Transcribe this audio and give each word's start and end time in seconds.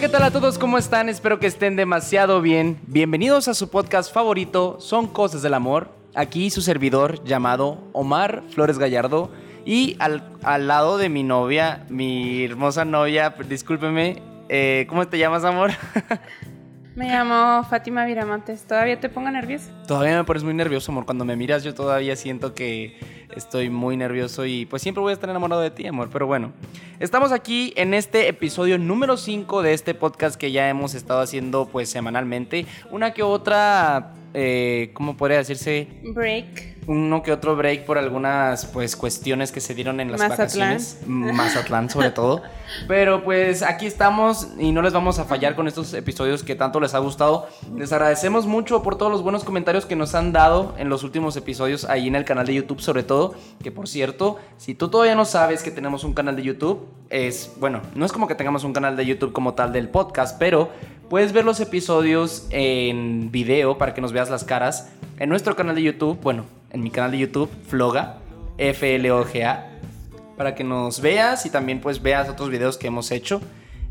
¿qué 0.00 0.10
tal 0.10 0.24
a 0.24 0.30
todos? 0.30 0.58
¿Cómo 0.58 0.76
están? 0.76 1.08
Espero 1.08 1.40
que 1.40 1.46
estén 1.46 1.74
demasiado 1.74 2.42
bien. 2.42 2.78
Bienvenidos 2.86 3.48
a 3.48 3.54
su 3.54 3.70
podcast 3.70 4.12
favorito, 4.12 4.76
Son 4.78 5.06
Cosas 5.06 5.40
del 5.40 5.54
Amor. 5.54 5.88
Aquí 6.14 6.50
su 6.50 6.60
servidor 6.60 7.24
llamado 7.24 7.78
Omar 7.94 8.42
Flores 8.50 8.78
Gallardo. 8.78 9.30
Y 9.64 9.96
al, 9.98 10.22
al 10.42 10.68
lado 10.68 10.98
de 10.98 11.08
mi 11.08 11.22
novia, 11.22 11.86
mi 11.88 12.44
hermosa 12.44 12.84
novia, 12.84 13.34
discúlpeme, 13.48 14.22
eh, 14.50 14.84
¿cómo 14.86 15.08
te 15.08 15.16
llamas, 15.16 15.44
amor? 15.44 15.70
Me 16.96 17.10
llamo 17.10 17.62
Fátima 17.64 18.06
Viramontes. 18.06 18.62
¿Todavía 18.62 18.98
te 18.98 19.10
pongo 19.10 19.30
nervioso? 19.30 19.70
Todavía 19.86 20.16
me 20.16 20.24
pones 20.24 20.42
muy 20.44 20.54
nervioso, 20.54 20.90
amor. 20.90 21.04
Cuando 21.04 21.26
me 21.26 21.36
miras 21.36 21.62
yo 21.62 21.74
todavía 21.74 22.16
siento 22.16 22.54
que 22.54 22.98
estoy 23.36 23.68
muy 23.68 23.98
nervioso 23.98 24.46
y 24.46 24.64
pues 24.64 24.80
siempre 24.80 25.02
voy 25.02 25.10
a 25.10 25.12
estar 25.12 25.28
enamorado 25.28 25.60
de 25.60 25.70
ti, 25.70 25.86
amor. 25.86 26.08
Pero 26.10 26.26
bueno, 26.26 26.52
estamos 26.98 27.32
aquí 27.32 27.74
en 27.76 27.92
este 27.92 28.28
episodio 28.28 28.78
número 28.78 29.18
5 29.18 29.60
de 29.60 29.74
este 29.74 29.92
podcast 29.92 30.36
que 30.40 30.52
ya 30.52 30.70
hemos 30.70 30.94
estado 30.94 31.20
haciendo 31.20 31.68
pues 31.68 31.90
semanalmente. 31.90 32.64
Una 32.90 33.12
que 33.12 33.22
otra, 33.22 34.14
eh, 34.32 34.90
¿cómo 34.94 35.18
podría 35.18 35.36
decirse? 35.36 35.88
Break 36.14 36.75
uno 36.86 37.22
que 37.22 37.32
otro 37.32 37.56
break 37.56 37.84
por 37.84 37.98
algunas 37.98 38.66
pues 38.66 38.96
cuestiones 38.96 39.50
que 39.52 39.60
se 39.60 39.74
dieron 39.74 40.00
en 40.00 40.12
las 40.12 40.20
Mazatlán. 40.20 40.70
vacaciones. 40.70 40.98
Mazatlán 41.06 41.90
sobre 41.90 42.10
todo. 42.10 42.42
Pero 42.86 43.24
pues 43.24 43.62
aquí 43.62 43.86
estamos 43.86 44.48
y 44.58 44.72
no 44.72 44.82
les 44.82 44.92
vamos 44.92 45.18
a 45.18 45.24
fallar 45.24 45.56
con 45.56 45.66
estos 45.66 45.92
episodios 45.94 46.42
que 46.42 46.54
tanto 46.54 46.80
les 46.80 46.94
ha 46.94 46.98
gustado. 46.98 47.48
Les 47.76 47.92
agradecemos 47.92 48.46
mucho 48.46 48.82
por 48.82 48.96
todos 48.98 49.10
los 49.10 49.22
buenos 49.22 49.44
comentarios 49.44 49.86
que 49.86 49.96
nos 49.96 50.14
han 50.14 50.32
dado 50.32 50.74
en 50.78 50.88
los 50.88 51.02
últimos 51.02 51.36
episodios 51.36 51.84
ahí 51.86 52.06
en 52.08 52.14
el 52.14 52.24
canal 52.24 52.46
de 52.46 52.54
YouTube 52.54 52.80
sobre 52.80 53.02
todo. 53.02 53.34
Que 53.62 53.72
por 53.72 53.88
cierto, 53.88 54.38
si 54.56 54.74
tú 54.74 54.88
todavía 54.88 55.14
no 55.14 55.24
sabes 55.24 55.62
que 55.62 55.70
tenemos 55.70 56.04
un 56.04 56.14
canal 56.14 56.36
de 56.36 56.42
YouTube, 56.42 56.86
es 57.10 57.52
bueno, 57.58 57.82
no 57.94 58.04
es 58.04 58.12
como 58.12 58.28
que 58.28 58.34
tengamos 58.34 58.64
un 58.64 58.72
canal 58.72 58.96
de 58.96 59.06
YouTube 59.06 59.32
como 59.32 59.54
tal 59.54 59.72
del 59.72 59.88
podcast, 59.88 60.38
pero 60.38 60.70
Puedes 61.08 61.32
ver 61.32 61.44
los 61.44 61.60
episodios 61.60 62.48
en 62.50 63.30
video 63.30 63.78
para 63.78 63.94
que 63.94 64.00
nos 64.00 64.10
veas 64.12 64.28
las 64.28 64.42
caras 64.42 64.90
en 65.18 65.28
nuestro 65.28 65.54
canal 65.54 65.76
de 65.76 65.82
YouTube, 65.82 66.18
bueno, 66.20 66.44
en 66.76 66.82
mi 66.82 66.90
canal 66.90 67.10
de 67.10 67.18
YouTube, 67.18 67.50
Floga, 67.66 68.18
F-L-O-G-A, 68.58 69.66
para 70.36 70.54
que 70.54 70.62
nos 70.62 71.00
veas 71.00 71.44
y 71.46 71.50
también 71.50 71.80
pues 71.80 72.02
veas 72.02 72.28
otros 72.28 72.50
videos 72.50 72.76
que 72.76 72.86
hemos 72.86 73.10
hecho. 73.10 73.40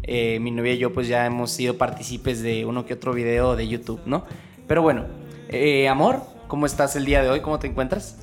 Eh, 0.04 0.40
mi 0.40 0.52
novia 0.52 0.74
y 0.74 0.78
yo 0.78 0.94
pues 0.94 1.08
ya 1.08 1.26
hemos 1.26 1.52
sido 1.52 1.78
partícipes 1.78 2.44
de 2.44 2.66
uno 2.66 2.86
que 2.86 2.94
otro 2.94 3.14
video 3.14 3.56
de 3.56 3.68
YouTube, 3.68 4.02
¿no? 4.06 4.24
Pero 4.68 4.84
bueno, 4.84 5.06
eh, 5.50 5.88
amor, 5.88 6.22
¿cómo 6.48 6.68
estás 6.68 6.96
el 6.96 7.06
día 7.06 7.24
de 7.24 7.30
hoy? 7.30 7.42
¿Cómo 7.42 7.58
te 7.58 7.68
encuentras? 7.68 8.20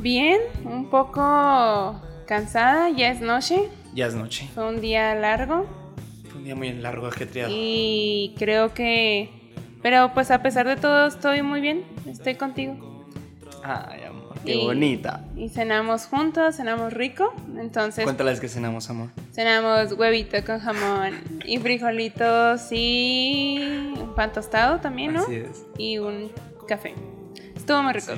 Bien, 0.00 0.40
un 0.64 0.90
poco 0.90 2.00
cansada, 2.26 2.90
ya 2.90 3.10
es 3.10 3.20
noche. 3.20 3.68
Ya 3.94 4.06
es 4.06 4.14
noche. 4.14 4.48
Fue 4.52 4.68
un 4.68 4.80
día 4.80 5.14
largo. 5.14 5.66
Fue 6.28 6.38
un 6.38 6.44
día 6.44 6.56
muy 6.56 6.72
largo, 6.72 7.06
ajetreado. 7.06 7.52
Y 7.54 8.34
creo 8.36 8.74
que... 8.74 9.30
Pero 9.82 10.12
pues 10.12 10.30
a 10.30 10.42
pesar 10.42 10.66
de 10.66 10.76
todo 10.76 11.06
estoy 11.06 11.42
muy 11.42 11.60
bien, 11.60 11.84
estoy 12.06 12.34
contigo. 12.34 12.89
Ay, 13.62 14.04
amor, 14.04 14.34
qué 14.44 14.56
bonita. 14.56 15.24
Y 15.36 15.48
cenamos 15.48 16.06
juntos, 16.06 16.56
cenamos 16.56 16.92
rico. 16.92 17.34
Entonces. 17.58 18.04
Cuéntales 18.04 18.40
que 18.40 18.48
cenamos, 18.48 18.88
amor. 18.90 19.08
Cenamos 19.32 19.92
huevito 19.92 20.42
con 20.44 20.60
jamón 20.60 21.14
y 21.44 21.58
frijolitos 21.58 22.68
y 22.70 23.58
un 24.00 24.14
pan 24.14 24.32
tostado 24.32 24.80
también, 24.80 25.12
¿no? 25.12 25.20
Así 25.20 25.36
es. 25.36 25.64
Y 25.78 25.98
un 25.98 26.30
café. 26.66 26.94
Estuvo 27.54 27.82
muy 27.82 27.92
rico. 27.92 28.12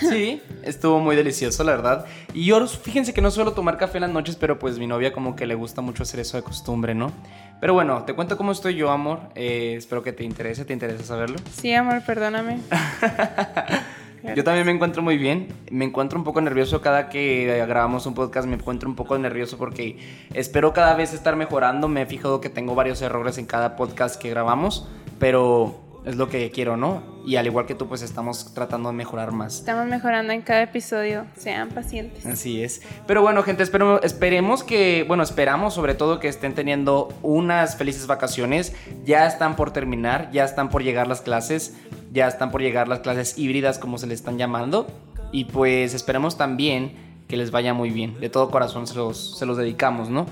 Sí, 0.00 0.40
estuvo 0.62 0.98
muy 0.98 1.14
delicioso, 1.14 1.62
la 1.62 1.72
verdad. 1.72 2.06
Y 2.32 2.46
yo, 2.46 2.66
fíjense 2.66 3.12
que 3.12 3.20
no 3.20 3.30
suelo 3.30 3.52
tomar 3.52 3.76
café 3.76 3.98
en 3.98 4.02
las 4.02 4.10
noches, 4.10 4.36
pero 4.36 4.58
pues 4.58 4.78
mi 4.78 4.86
novia 4.86 5.12
como 5.12 5.36
que 5.36 5.46
le 5.46 5.54
gusta 5.54 5.82
mucho 5.82 6.04
hacer 6.04 6.20
eso 6.20 6.38
de 6.38 6.42
costumbre, 6.42 6.94
¿no? 6.94 7.12
Pero 7.60 7.74
bueno, 7.74 8.04
te 8.04 8.14
cuento 8.14 8.36
cómo 8.36 8.52
estoy 8.52 8.76
yo, 8.76 8.90
amor. 8.90 9.20
Eh, 9.34 9.74
espero 9.76 10.02
que 10.02 10.12
te 10.12 10.24
interese, 10.24 10.64
¿te 10.64 10.72
interesa 10.72 11.04
saberlo? 11.04 11.36
Sí, 11.52 11.72
amor, 11.74 12.02
perdóname. 12.04 12.60
Yo 14.34 14.42
también 14.42 14.66
me 14.66 14.72
encuentro 14.72 15.02
muy 15.02 15.18
bien. 15.18 15.48
Me 15.70 15.84
encuentro 15.84 16.18
un 16.18 16.24
poco 16.24 16.40
nervioso 16.40 16.80
cada 16.80 17.08
que 17.08 17.64
grabamos 17.66 18.06
un 18.06 18.14
podcast. 18.14 18.48
Me 18.48 18.54
encuentro 18.54 18.88
un 18.88 18.96
poco 18.96 19.18
nervioso 19.18 19.58
porque 19.58 19.98
espero 20.32 20.72
cada 20.72 20.94
vez 20.94 21.12
estar 21.12 21.36
mejorando. 21.36 21.88
Me 21.88 22.02
he 22.02 22.06
fijado 22.06 22.40
que 22.40 22.48
tengo 22.48 22.74
varios 22.74 23.02
errores 23.02 23.38
en 23.38 23.46
cada 23.46 23.76
podcast 23.76 24.20
que 24.20 24.30
grabamos, 24.30 24.88
pero 25.18 25.84
es 26.04 26.16
lo 26.16 26.28
que 26.28 26.50
quiero, 26.50 26.76
¿no? 26.76 27.02
Y 27.26 27.36
al 27.36 27.46
igual 27.46 27.64
que 27.64 27.74
tú, 27.74 27.88
pues 27.88 28.02
estamos 28.02 28.52
tratando 28.52 28.90
de 28.90 28.94
mejorar 28.94 29.32
más. 29.32 29.60
Estamos 29.60 29.86
mejorando 29.86 30.34
en 30.34 30.42
cada 30.42 30.62
episodio, 30.62 31.24
sean 31.36 31.70
pacientes. 31.70 32.26
Así 32.26 32.62
es. 32.62 32.82
Pero 33.06 33.22
bueno, 33.22 33.42
gente, 33.42 33.62
espero, 33.62 34.02
esperemos 34.02 34.62
que, 34.62 35.06
bueno, 35.08 35.22
esperamos 35.22 35.72
sobre 35.72 35.94
todo 35.94 36.20
que 36.20 36.28
estén 36.28 36.54
teniendo 36.54 37.08
unas 37.22 37.76
felices 37.76 38.06
vacaciones. 38.06 38.74
Ya 39.06 39.26
están 39.26 39.56
por 39.56 39.72
terminar, 39.72 40.30
ya 40.30 40.44
están 40.44 40.68
por 40.68 40.82
llegar 40.82 41.06
las 41.06 41.22
clases, 41.22 41.74
ya 42.14 42.28
están 42.28 42.52
por 42.52 42.62
llegar 42.62 42.86
las 42.86 43.00
clases 43.00 43.36
híbridas, 43.36 43.78
como 43.78 43.98
se 43.98 44.06
le 44.06 44.14
están 44.14 44.38
llamando. 44.38 44.86
Y 45.32 45.46
pues 45.46 45.94
esperemos 45.94 46.38
también 46.38 46.92
que 47.28 47.36
les 47.36 47.50
vaya 47.50 47.74
muy 47.74 47.90
bien. 47.90 48.18
De 48.20 48.30
todo 48.30 48.50
corazón 48.50 48.86
se 48.86 48.94
los, 48.94 49.36
se 49.36 49.44
los 49.44 49.56
dedicamos, 49.56 50.08
¿no? 50.08 50.26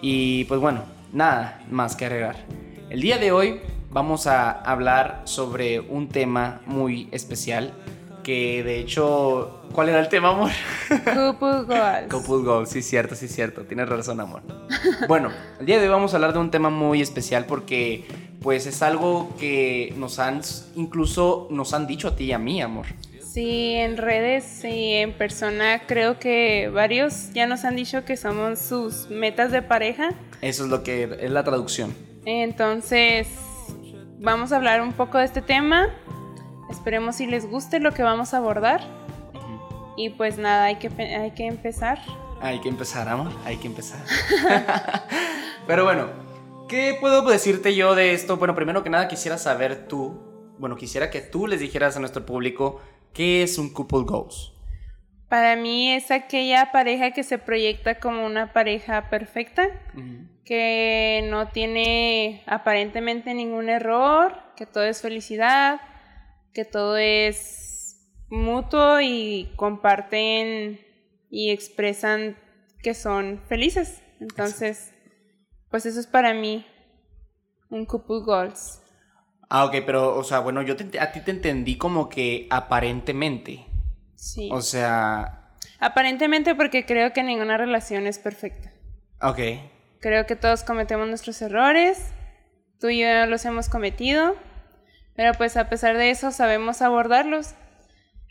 Y 0.00 0.44
pues 0.44 0.60
bueno, 0.60 0.84
nada 1.12 1.60
más 1.70 1.96
que 1.96 2.06
agregar. 2.06 2.36
El 2.88 3.00
día 3.00 3.18
de 3.18 3.32
hoy 3.32 3.60
vamos 3.90 4.28
a 4.28 4.50
hablar 4.50 5.22
sobre 5.24 5.80
un 5.80 6.08
tema 6.08 6.60
muy 6.66 7.08
especial 7.10 7.72
que 8.24 8.64
de 8.64 8.80
hecho, 8.80 9.60
¿cuál 9.72 9.90
era 9.90 10.00
el 10.00 10.08
tema, 10.08 10.30
amor? 10.30 10.50
Couple 10.88 11.62
goals. 11.62 12.08
Couple 12.10 12.44
goals, 12.44 12.70
sí, 12.70 12.82
cierto, 12.82 13.14
sí, 13.14 13.28
cierto. 13.28 13.62
Tienes 13.62 13.88
razón, 13.88 14.18
amor. 14.20 14.42
Bueno, 15.06 15.30
el 15.60 15.66
día 15.66 15.78
de 15.78 15.84
hoy 15.84 15.90
vamos 15.90 16.12
a 16.12 16.16
hablar 16.16 16.32
de 16.32 16.38
un 16.40 16.50
tema 16.50 16.70
muy 16.70 17.00
especial 17.00 17.44
porque, 17.44 18.04
pues, 18.44 18.66
es 18.66 18.82
algo 18.82 19.34
que 19.40 19.94
nos 19.96 20.18
han, 20.18 20.42
incluso 20.74 21.48
nos 21.50 21.72
han 21.72 21.86
dicho 21.86 22.08
a 22.08 22.14
ti 22.14 22.24
y 22.24 22.32
a 22.32 22.38
mí, 22.38 22.60
amor. 22.60 22.84
Sí, 23.22 23.72
en 23.72 23.96
redes 23.96 24.62
y 24.62 24.92
en 24.92 25.14
persona 25.14 25.86
creo 25.86 26.18
que 26.18 26.68
varios 26.68 27.32
ya 27.32 27.46
nos 27.46 27.64
han 27.64 27.74
dicho 27.74 28.04
que 28.04 28.18
somos 28.18 28.58
sus 28.58 29.08
metas 29.08 29.50
de 29.50 29.62
pareja. 29.62 30.10
Eso 30.42 30.64
es 30.64 30.70
lo 30.70 30.82
que 30.84 31.04
es 31.22 31.30
la 31.30 31.42
traducción. 31.42 31.96
Entonces, 32.26 33.28
vamos 34.20 34.52
a 34.52 34.56
hablar 34.56 34.82
un 34.82 34.92
poco 34.92 35.16
de 35.16 35.24
este 35.24 35.40
tema. 35.40 35.88
Esperemos 36.70 37.16
si 37.16 37.26
les 37.26 37.50
guste 37.50 37.80
lo 37.80 37.92
que 37.92 38.02
vamos 38.02 38.34
a 38.34 38.36
abordar. 38.36 38.82
Y 39.96 40.10
pues 40.10 40.36
nada, 40.36 40.64
hay 40.64 40.76
que, 40.76 40.88
hay 41.02 41.30
que 41.30 41.46
empezar. 41.46 41.98
Hay 42.42 42.60
que 42.60 42.68
empezar, 42.68 43.08
amor, 43.08 43.32
hay 43.46 43.56
que 43.56 43.68
empezar. 43.68 44.04
Pero 45.66 45.84
bueno, 45.84 46.23
¿qué 46.68 46.96
puedo 47.00 47.22
decirte 47.22 47.74
yo 47.74 47.94
de 47.94 48.12
esto? 48.12 48.36
Bueno, 48.36 48.54
primero 48.54 48.82
que 48.82 48.90
nada 48.90 49.08
quisiera 49.08 49.38
saber 49.38 49.86
tú, 49.88 50.54
bueno, 50.58 50.76
quisiera 50.76 51.10
que 51.10 51.20
tú 51.20 51.46
les 51.46 51.60
dijeras 51.60 51.96
a 51.96 52.00
nuestro 52.00 52.24
público 52.24 52.80
qué 53.12 53.42
es 53.42 53.58
un 53.58 53.72
couple 53.72 54.04
goals. 54.04 54.52
Para 55.28 55.56
mí 55.56 55.92
es 55.92 56.10
aquella 56.10 56.70
pareja 56.70 57.10
que 57.10 57.24
se 57.24 57.38
proyecta 57.38 57.98
como 57.98 58.24
una 58.24 58.52
pareja 58.52 59.10
perfecta 59.10 59.68
que 60.44 61.26
no 61.30 61.48
tiene 61.48 62.42
aparentemente 62.46 63.34
ningún 63.34 63.68
error, 63.68 64.36
que 64.56 64.66
todo 64.66 64.84
es 64.84 65.00
felicidad, 65.00 65.80
que 66.52 66.64
todo 66.64 66.96
es 66.96 67.98
mutuo 68.28 69.00
y 69.00 69.50
comparten 69.56 70.80
y 71.30 71.50
expresan 71.50 72.36
que 72.82 72.94
son 72.94 73.40
felices. 73.48 74.02
Entonces, 74.20 74.93
pues 75.74 75.86
eso 75.86 75.98
es 75.98 76.06
para 76.06 76.34
mí 76.34 76.64
un 77.68 77.84
couple 77.84 78.20
goals. 78.24 78.80
Ah, 79.48 79.64
ok, 79.64 79.78
pero, 79.84 80.16
o 80.16 80.22
sea, 80.22 80.38
bueno, 80.38 80.62
yo 80.62 80.74
a 81.00 81.10
ti 81.10 81.20
te 81.20 81.32
entendí 81.32 81.76
como 81.76 82.08
que 82.08 82.46
aparentemente. 82.48 83.66
Sí. 84.14 84.50
O 84.52 84.62
sea... 84.62 85.50
Aparentemente 85.80 86.54
porque 86.54 86.86
creo 86.86 87.12
que 87.12 87.24
ninguna 87.24 87.56
relación 87.56 88.06
es 88.06 88.20
perfecta. 88.20 88.72
Ok. 89.20 89.40
Creo 90.00 90.26
que 90.26 90.36
todos 90.36 90.62
cometemos 90.62 91.08
nuestros 91.08 91.42
errores, 91.42 92.12
tú 92.78 92.90
y 92.90 93.00
yo 93.00 93.26
los 93.26 93.44
hemos 93.44 93.68
cometido, 93.68 94.36
pero 95.16 95.32
pues 95.32 95.56
a 95.56 95.68
pesar 95.68 95.96
de 95.96 96.10
eso 96.10 96.30
sabemos 96.30 96.82
abordarlos. 96.82 97.56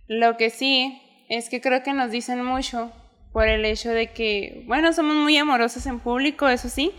Lo 0.07 0.37
que 0.37 0.49
sí 0.49 1.25
es 1.27 1.49
que 1.49 1.59
creo 1.59 1.83
que 1.83 1.91
nos 1.91 2.09
dicen 2.09 2.41
mucho 2.41 2.93
por 3.33 3.49
el 3.49 3.65
hecho 3.65 3.89
de 3.89 4.13
que, 4.13 4.63
bueno, 4.65 4.93
somos 4.93 5.17
muy 5.17 5.35
amorosos 5.35 5.85
en 5.87 5.99
público, 5.99 6.47
eso 6.47 6.69
sí, 6.69 6.93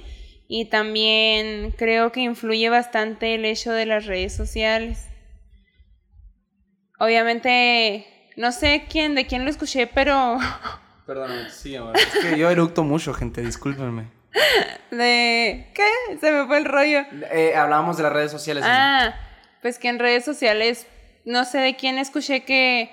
y 0.46 0.66
también 0.66 1.72
creo 1.72 2.12
que 2.12 2.20
influye 2.20 2.68
bastante 2.68 3.34
el 3.34 3.44
hecho 3.44 3.72
de 3.72 3.86
las 3.86 4.06
redes 4.06 4.34
sociales. 4.34 5.08
Obviamente, 6.98 8.06
no 8.36 8.52
sé 8.52 8.84
quién, 8.88 9.14
de 9.14 9.26
quién 9.26 9.44
lo 9.44 9.50
escuché, 9.50 9.86
pero... 9.86 10.38
Perdóname, 11.06 11.50
sí, 11.50 11.76
amor. 11.76 11.96
Es 11.96 12.06
que 12.24 12.38
yo 12.38 12.50
eructo 12.50 12.82
mucho, 12.82 13.12
gente, 13.12 13.42
discúlpenme. 13.42 14.10
¿De 14.90 15.70
qué? 15.74 16.18
Se 16.18 16.30
me 16.30 16.46
fue 16.46 16.58
el 16.58 16.64
rollo. 16.64 17.00
Eh, 17.30 17.54
hablábamos 17.54 17.96
de 17.96 18.04
las 18.04 18.12
redes 18.12 18.30
sociales. 18.30 18.64
Ah, 18.66 19.14
pues 19.60 19.78
que 19.78 19.88
en 19.88 19.98
redes 19.98 20.24
sociales, 20.24 20.86
no 21.24 21.44
sé 21.44 21.58
de 21.58 21.76
quién 21.76 21.98
escuché 21.98 22.44
que 22.44 22.90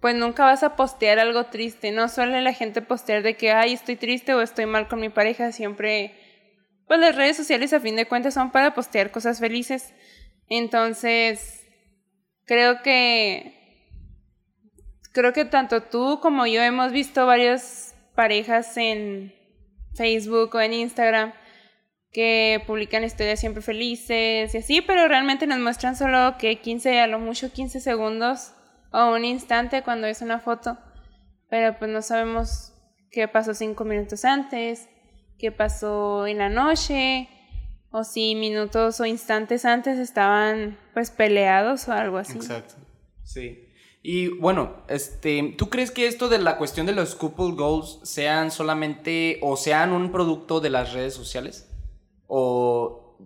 pues 0.00 0.16
nunca 0.16 0.44
vas 0.44 0.62
a 0.64 0.74
postear 0.74 1.18
algo 1.18 1.44
triste. 1.46 1.92
No 1.92 2.08
suele 2.08 2.40
la 2.40 2.52
gente 2.52 2.82
postear 2.82 3.22
de 3.22 3.36
que, 3.36 3.52
ay, 3.52 3.72
estoy 3.72 3.96
triste 3.96 4.34
o 4.34 4.40
estoy 4.40 4.66
mal 4.66 4.88
con 4.88 4.98
mi 4.98 5.10
pareja. 5.10 5.52
Siempre 5.52 6.14
pues 6.86 7.00
las 7.00 7.16
redes 7.16 7.36
sociales 7.36 7.72
a 7.72 7.80
fin 7.80 7.96
de 7.96 8.06
cuentas 8.06 8.34
son 8.34 8.50
para 8.50 8.74
postear 8.74 9.10
cosas 9.10 9.40
felices. 9.40 9.94
Entonces, 10.48 11.64
creo 12.44 12.82
que 12.82 13.58
creo 15.12 15.32
que 15.32 15.44
tanto 15.44 15.82
tú 15.82 16.20
como 16.20 16.46
yo 16.46 16.62
hemos 16.62 16.92
visto 16.92 17.26
varias 17.26 17.94
parejas 18.14 18.76
en 18.76 19.34
Facebook 19.94 20.54
o 20.54 20.60
en 20.60 20.72
Instagram 20.72 21.32
que 22.12 22.62
publican 22.66 23.04
historias 23.04 23.40
siempre 23.40 23.62
felices 23.62 24.54
y 24.54 24.58
así, 24.58 24.80
pero 24.82 25.08
realmente 25.08 25.46
nos 25.46 25.58
muestran 25.58 25.96
solo 25.96 26.36
que 26.38 26.60
15, 26.60 27.00
a 27.00 27.06
lo 27.06 27.18
mucho 27.18 27.50
15 27.50 27.80
segundos 27.80 28.52
o 28.92 29.14
un 29.14 29.24
instante 29.24 29.82
cuando 29.82 30.06
es 30.06 30.20
una 30.20 30.38
foto, 30.38 30.78
pero 31.48 31.78
pues 31.78 31.90
no 31.90 32.02
sabemos 32.02 32.74
qué 33.10 33.28
pasó 33.28 33.54
cinco 33.54 33.84
minutos 33.84 34.24
antes, 34.26 34.88
qué 35.42 35.50
pasó 35.50 36.28
en 36.28 36.38
la 36.38 36.48
noche, 36.48 37.28
o 37.90 38.04
si 38.04 38.36
minutos 38.36 39.00
o 39.00 39.04
instantes 39.04 39.64
antes 39.64 39.98
estaban 39.98 40.78
pues 40.94 41.10
peleados 41.10 41.88
o 41.88 41.92
algo 41.92 42.16
así. 42.16 42.34
Exacto, 42.34 42.76
sí. 43.24 43.68
Y 44.04 44.28
bueno, 44.28 44.84
este, 44.88 45.54
¿tú 45.58 45.68
crees 45.68 45.90
que 45.90 46.06
esto 46.06 46.28
de 46.28 46.38
la 46.38 46.58
cuestión 46.58 46.86
de 46.86 46.92
los 46.92 47.16
couple 47.16 47.56
goals 47.56 47.98
sean 48.04 48.52
solamente 48.52 49.40
o 49.42 49.56
sean 49.56 49.92
un 49.92 50.12
producto 50.12 50.60
de 50.60 50.70
las 50.70 50.92
redes 50.92 51.12
sociales? 51.12 51.68
O 52.28 53.18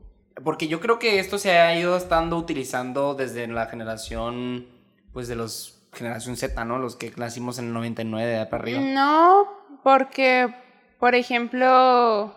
porque 0.43 0.69
yo 0.69 0.81
creo 0.81 0.99
que 0.99 1.19
esto 1.19 1.37
se 1.37 1.59
ha 1.59 1.79
ido 1.79 1.99
estando 1.99 2.39
utilizando 2.39 3.15
desde 3.15 3.47
la 3.47 3.67
generación 3.67 4.67
pues 5.13 5.29
de 5.29 5.37
los 5.37 5.87
generación 5.93 6.37
Z, 6.37 6.65
¿no? 6.65 6.79
Los 6.79 6.97
que 6.97 7.13
nacimos 7.17 7.59
en 7.59 7.67
el 7.67 7.73
99 7.75 8.31
de 8.31 8.47
para 8.47 8.63
arriba. 8.63 8.81
No, 8.81 9.49
porque 9.83 10.66
por 10.99 11.15
ejemplo, 11.15 12.35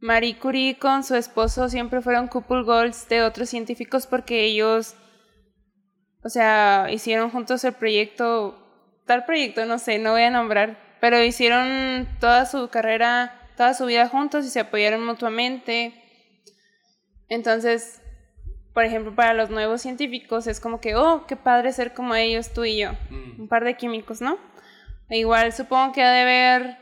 Marie 0.00 0.38
Curie 0.38 0.78
con 0.78 1.04
su 1.04 1.14
esposo 1.14 1.68
siempre 1.68 2.00
fueron 2.00 2.28
couple 2.28 2.62
goals 2.62 3.08
de 3.08 3.22
otros 3.22 3.48
científicos 3.48 4.06
porque 4.06 4.44
ellos 4.44 4.96
o 6.22 6.28
sea, 6.28 6.88
hicieron 6.90 7.30
juntos 7.30 7.64
el 7.64 7.72
proyecto, 7.72 8.56
tal 9.06 9.24
proyecto, 9.24 9.64
no 9.64 9.78
sé, 9.78 9.98
no 9.98 10.12
voy 10.12 10.22
a 10.22 10.30
nombrar, 10.30 10.78
pero 11.00 11.22
hicieron 11.22 12.06
toda 12.20 12.44
su 12.44 12.68
carrera, 12.68 13.40
toda 13.56 13.74
su 13.74 13.86
vida 13.86 14.08
juntos 14.08 14.44
y 14.44 14.50
se 14.50 14.60
apoyaron 14.60 15.04
mutuamente. 15.04 15.94
Entonces, 17.28 18.02
por 18.74 18.84
ejemplo, 18.84 19.14
para 19.14 19.32
los 19.32 19.50
nuevos 19.50 19.80
científicos 19.80 20.46
es 20.46 20.60
como 20.60 20.80
que, 20.80 20.94
oh, 20.94 21.26
qué 21.26 21.36
padre 21.36 21.72
ser 21.72 21.94
como 21.94 22.14
ellos, 22.14 22.52
tú 22.52 22.64
y 22.64 22.78
yo. 22.78 22.92
Mm. 23.08 23.42
Un 23.42 23.48
par 23.48 23.64
de 23.64 23.76
químicos, 23.76 24.20
¿no? 24.20 24.38
E 25.08 25.18
igual 25.18 25.52
supongo 25.52 25.92
que 25.92 26.02
ha 26.02 26.12
de 26.12 26.20
haber 26.20 26.76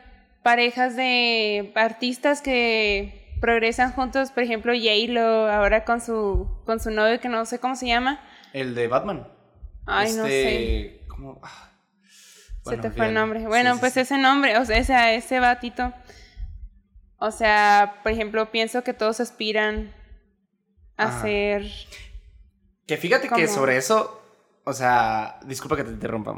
parejas 0.48 0.96
de 0.96 1.72
artistas 1.74 2.40
que 2.40 3.36
progresan 3.38 3.92
juntos, 3.92 4.30
por 4.30 4.44
ejemplo, 4.44 4.72
J-Lo 4.72 5.46
ahora 5.52 5.84
con 5.84 6.00
su, 6.00 6.48
con 6.64 6.80
su 6.80 6.90
novio 6.90 7.20
que 7.20 7.28
no 7.28 7.44
sé 7.44 7.58
cómo 7.58 7.76
se 7.76 7.86
llama 7.86 8.18
el 8.54 8.74
de 8.74 8.88
Batman. 8.88 9.28
Ay, 9.84 10.14
no 10.14 10.24
sé. 10.24 10.86
Este, 10.86 11.06
¿cómo? 11.06 11.38
Ah, 11.42 11.70
Se 12.64 12.78
te 12.78 12.90
fue 12.90 13.08
el 13.08 13.14
nombre. 13.14 13.46
Bueno, 13.46 13.76
pues 13.78 13.98
ese 13.98 14.16
nombre, 14.16 14.56
o 14.56 14.64
sea, 14.64 15.12
ese, 15.12 15.38
batito. 15.38 15.92
O 17.18 17.30
sea, 17.30 17.96
por 18.02 18.10
ejemplo, 18.12 18.50
pienso 18.50 18.82
que 18.82 18.94
todos 18.94 19.20
aspiran 19.20 19.94
a 20.96 21.20
ser. 21.20 21.66
Que 22.86 22.96
fíjate 22.96 23.28
que 23.28 23.48
sobre 23.48 23.76
eso, 23.76 24.22
o 24.64 24.72
sea, 24.72 25.40
disculpa 25.44 25.76
que 25.76 25.84
te 25.84 25.90
interrumpa, 25.90 26.32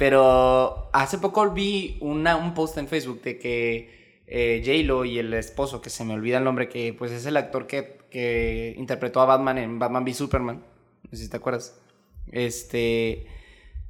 pero 0.00 0.88
hace 0.94 1.18
poco 1.18 1.50
vi 1.50 1.98
una, 2.00 2.34
un 2.36 2.54
post 2.54 2.78
en 2.78 2.88
Facebook 2.88 3.20
de 3.20 3.38
que 3.38 4.22
eh, 4.26 4.62
J-Lo 4.64 5.04
y 5.04 5.18
el 5.18 5.34
esposo, 5.34 5.82
que 5.82 5.90
se 5.90 6.06
me 6.06 6.14
olvida 6.14 6.38
el 6.38 6.44
nombre, 6.44 6.70
que 6.70 6.94
pues 6.94 7.12
es 7.12 7.26
el 7.26 7.36
actor 7.36 7.66
que, 7.66 7.98
que 8.10 8.74
interpretó 8.78 9.20
a 9.20 9.26
Batman 9.26 9.58
en 9.58 9.78
Batman 9.78 10.02
v 10.04 10.14
Superman 10.14 10.62
no 11.04 11.18
sé 11.18 11.24
si 11.24 11.28
te 11.28 11.36
acuerdas. 11.36 11.78
Este, 12.32 13.26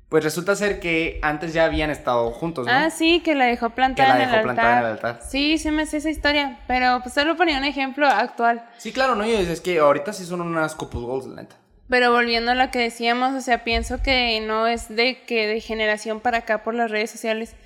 pues 0.08 0.24
resulta 0.24 0.56
ser 0.56 0.80
que 0.80 1.20
antes 1.22 1.52
ya 1.52 1.64
habían 1.64 1.90
estado 1.90 2.32
juntos, 2.32 2.66
¿no? 2.66 2.72
Ah, 2.72 2.90
sí, 2.90 3.20
que 3.20 3.36
la 3.36 3.44
dejó 3.44 3.70
plantada, 3.70 4.20
en, 4.20 4.28
el 4.30 4.48
altar. 4.48 5.20
Sí, 5.22 5.58
sí 5.58 5.70
me 5.70 5.86
sé 5.86 5.98
esa 5.98 6.10
historia, 6.10 6.58
pero 6.66 6.98
pues 7.04 7.14
solo 7.14 7.36
ponía 7.36 7.56
un 7.56 7.64
ejemplo 7.64 8.08
actual. 8.08 8.68
Sí, 8.78 8.90
claro, 8.90 9.14
no, 9.14 9.24
y 9.24 9.30
es 9.30 9.60
que 9.60 9.78
ahorita 9.78 10.12
sí 10.12 10.24
son 10.24 10.40
unas 10.40 10.74
couple 10.74 11.02
goals, 11.02 11.26
la 11.26 11.42
neta. 11.42 11.56
Pero 11.90 12.12
volviendo 12.12 12.52
a 12.52 12.54
lo 12.54 12.70
que 12.70 12.78
decíamos, 12.78 13.34
o 13.34 13.40
sea, 13.40 13.64
pienso 13.64 14.00
que 14.00 14.40
no 14.40 14.68
es 14.68 14.88
de 14.88 15.22
que 15.24 15.48
de 15.48 15.60
generación 15.60 16.20
para 16.20 16.38
acá 16.38 16.62
por 16.62 16.74
las 16.74 16.88
redes 16.90 17.10
sociales, 17.10 17.56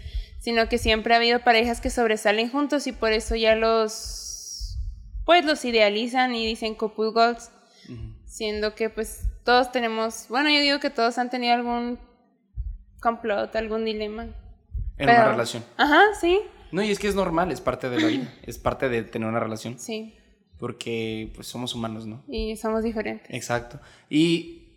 sino 0.41 0.67
que 0.69 0.79
siempre 0.79 1.12
ha 1.12 1.19
habido 1.19 1.41
parejas 1.41 1.82
que 1.82 1.91
sobresalen 1.91 2.50
juntos 2.50 2.87
y 2.87 2.93
por 2.93 3.12
eso 3.12 3.37
ya 3.37 3.55
los 3.55 4.79
pues 5.26 5.44
los 5.44 5.65
idealizan 5.65 6.35
y 6.35 6.47
dicen 6.47 6.75
couple 6.75 7.11
goals, 7.11 7.50
siendo 8.25 8.75
que 8.75 8.91
pues 8.91 9.25
todos 9.44 9.73
tenemos, 9.73 10.26
bueno, 10.29 10.49
yo 10.50 10.61
digo 10.61 10.81
que 10.81 10.91
todos 10.91 11.19
han 11.19 11.31
tenido 11.31 11.55
algún 11.55 11.99
complot, 13.00 13.55
algún 13.56 13.85
dilema. 13.85 14.29
En 14.97 15.09
una 15.11 15.31
relación. 15.32 15.65
Ajá, 15.76 16.03
sí. 16.19 16.41
No, 16.73 16.82
y 16.82 16.91
es 16.91 16.99
que 16.99 17.09
es 17.09 17.15
normal, 17.15 17.53
es 17.53 17.61
parte 17.61 17.91
de 17.91 18.00
la 18.00 18.06
vida, 18.06 18.35
es 18.43 18.59
parte 18.59 18.88
de 18.88 19.03
tener 19.03 19.29
una 19.29 19.41
relación. 19.41 19.79
Sí. 19.79 20.17
Porque 20.58 21.32
pues 21.34 21.48
somos 21.48 21.74
humanos, 21.74 22.06
¿no? 22.06 22.22
Y 22.28 22.56
somos 22.56 22.84
diferentes. 22.84 23.28
Exacto. 23.34 23.80
Y 24.08 24.68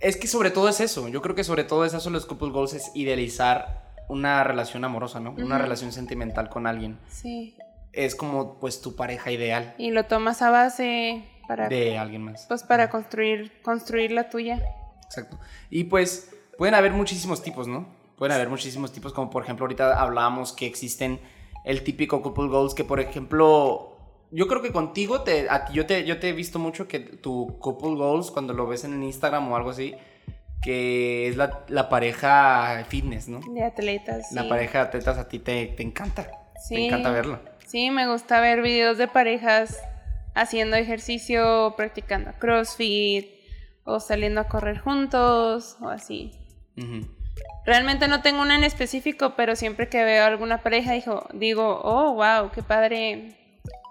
es 0.00 0.16
que 0.16 0.26
sobre 0.26 0.50
todo 0.50 0.68
es 0.68 0.80
eso, 0.80 1.08
yo 1.08 1.22
creo 1.22 1.34
que 1.34 1.44
sobre 1.44 1.64
todo 1.64 1.84
es 1.84 1.94
eso 1.94 2.10
los 2.10 2.26
couple 2.26 2.50
goals, 2.50 2.74
es 2.74 2.90
idealizar 2.94 3.94
una 4.08 4.44
relación 4.44 4.84
amorosa, 4.84 5.20
¿no? 5.20 5.30
Una 5.32 5.58
relación 5.58 5.92
sentimental 5.92 6.48
con 6.48 6.66
alguien. 6.66 6.98
Sí. 7.08 7.56
Es 7.92 8.14
como 8.14 8.58
pues 8.58 8.80
tu 8.80 8.96
pareja 8.96 9.30
ideal. 9.30 9.74
Y 9.78 9.90
lo 9.90 10.04
tomas 10.04 10.42
a 10.42 10.50
base 10.50 11.24
de 11.68 11.98
alguien 11.98 12.24
más. 12.24 12.46
Pues 12.48 12.62
para 12.62 12.90
construir, 12.90 13.52
construir 13.62 14.12
la 14.12 14.28
tuya. 14.28 14.60
Exacto. 15.04 15.38
Y 15.70 15.84
pues 15.84 16.34
pueden 16.58 16.74
haber 16.74 16.92
muchísimos 16.92 17.42
tipos, 17.42 17.68
¿no? 17.68 17.86
Pueden 18.16 18.34
haber 18.34 18.48
muchísimos 18.48 18.92
tipos, 18.92 19.12
como 19.12 19.30
por 19.30 19.42
ejemplo 19.42 19.64
ahorita 19.64 20.00
hablábamos 20.00 20.52
que 20.52 20.66
existen 20.66 21.20
el 21.64 21.84
típico 21.84 22.22
couple 22.22 22.48
goals 22.48 22.74
que 22.74 22.84
por 22.84 23.00
ejemplo 23.00 23.91
yo 24.32 24.48
creo 24.48 24.62
que 24.62 24.72
contigo 24.72 25.22
te, 25.22 25.46
yo 25.72 25.86
te 25.86 26.04
yo 26.04 26.18
te 26.18 26.30
he 26.30 26.32
visto 26.32 26.58
mucho 26.58 26.88
que 26.88 26.98
tu 26.98 27.58
couple 27.58 27.94
goals 27.94 28.30
cuando 28.30 28.54
lo 28.54 28.66
ves 28.66 28.84
en 28.84 29.02
Instagram 29.02 29.52
o 29.52 29.56
algo 29.56 29.70
así 29.70 29.94
que 30.62 31.28
es 31.28 31.36
la, 31.36 31.88
pareja 31.88 32.84
fitness, 32.88 33.28
¿no? 33.28 33.40
De 33.52 33.64
atletas. 33.64 34.30
La 34.30 34.48
pareja 34.48 34.78
de 34.78 34.84
atletas 34.84 35.18
a 35.18 35.28
ti 35.28 35.40
te, 35.40 35.66
te 35.66 35.82
encanta. 35.82 36.30
Sí. 36.56 36.76
Te 36.76 36.86
encanta 36.86 37.10
verlo. 37.10 37.40
Sí, 37.66 37.90
me 37.90 38.06
gusta 38.06 38.40
ver 38.40 38.62
videos 38.62 38.96
de 38.96 39.08
parejas 39.08 39.80
haciendo 40.34 40.76
ejercicio, 40.76 41.74
practicando 41.76 42.30
CrossFit 42.38 43.26
o 43.84 43.98
saliendo 43.98 44.40
a 44.40 44.44
correr 44.44 44.78
juntos 44.78 45.76
o 45.80 45.88
así. 45.88 46.32
Realmente 47.66 48.06
no 48.06 48.22
tengo 48.22 48.40
una 48.40 48.54
en 48.54 48.64
específico, 48.64 49.34
pero 49.36 49.56
siempre 49.56 49.88
que 49.88 50.04
veo 50.04 50.24
alguna 50.24 50.62
pareja 50.62 50.92
digo, 50.92 51.26
digo, 51.34 51.80
oh, 51.82 52.14
wow, 52.14 52.50
qué 52.54 52.62
padre 52.62 53.36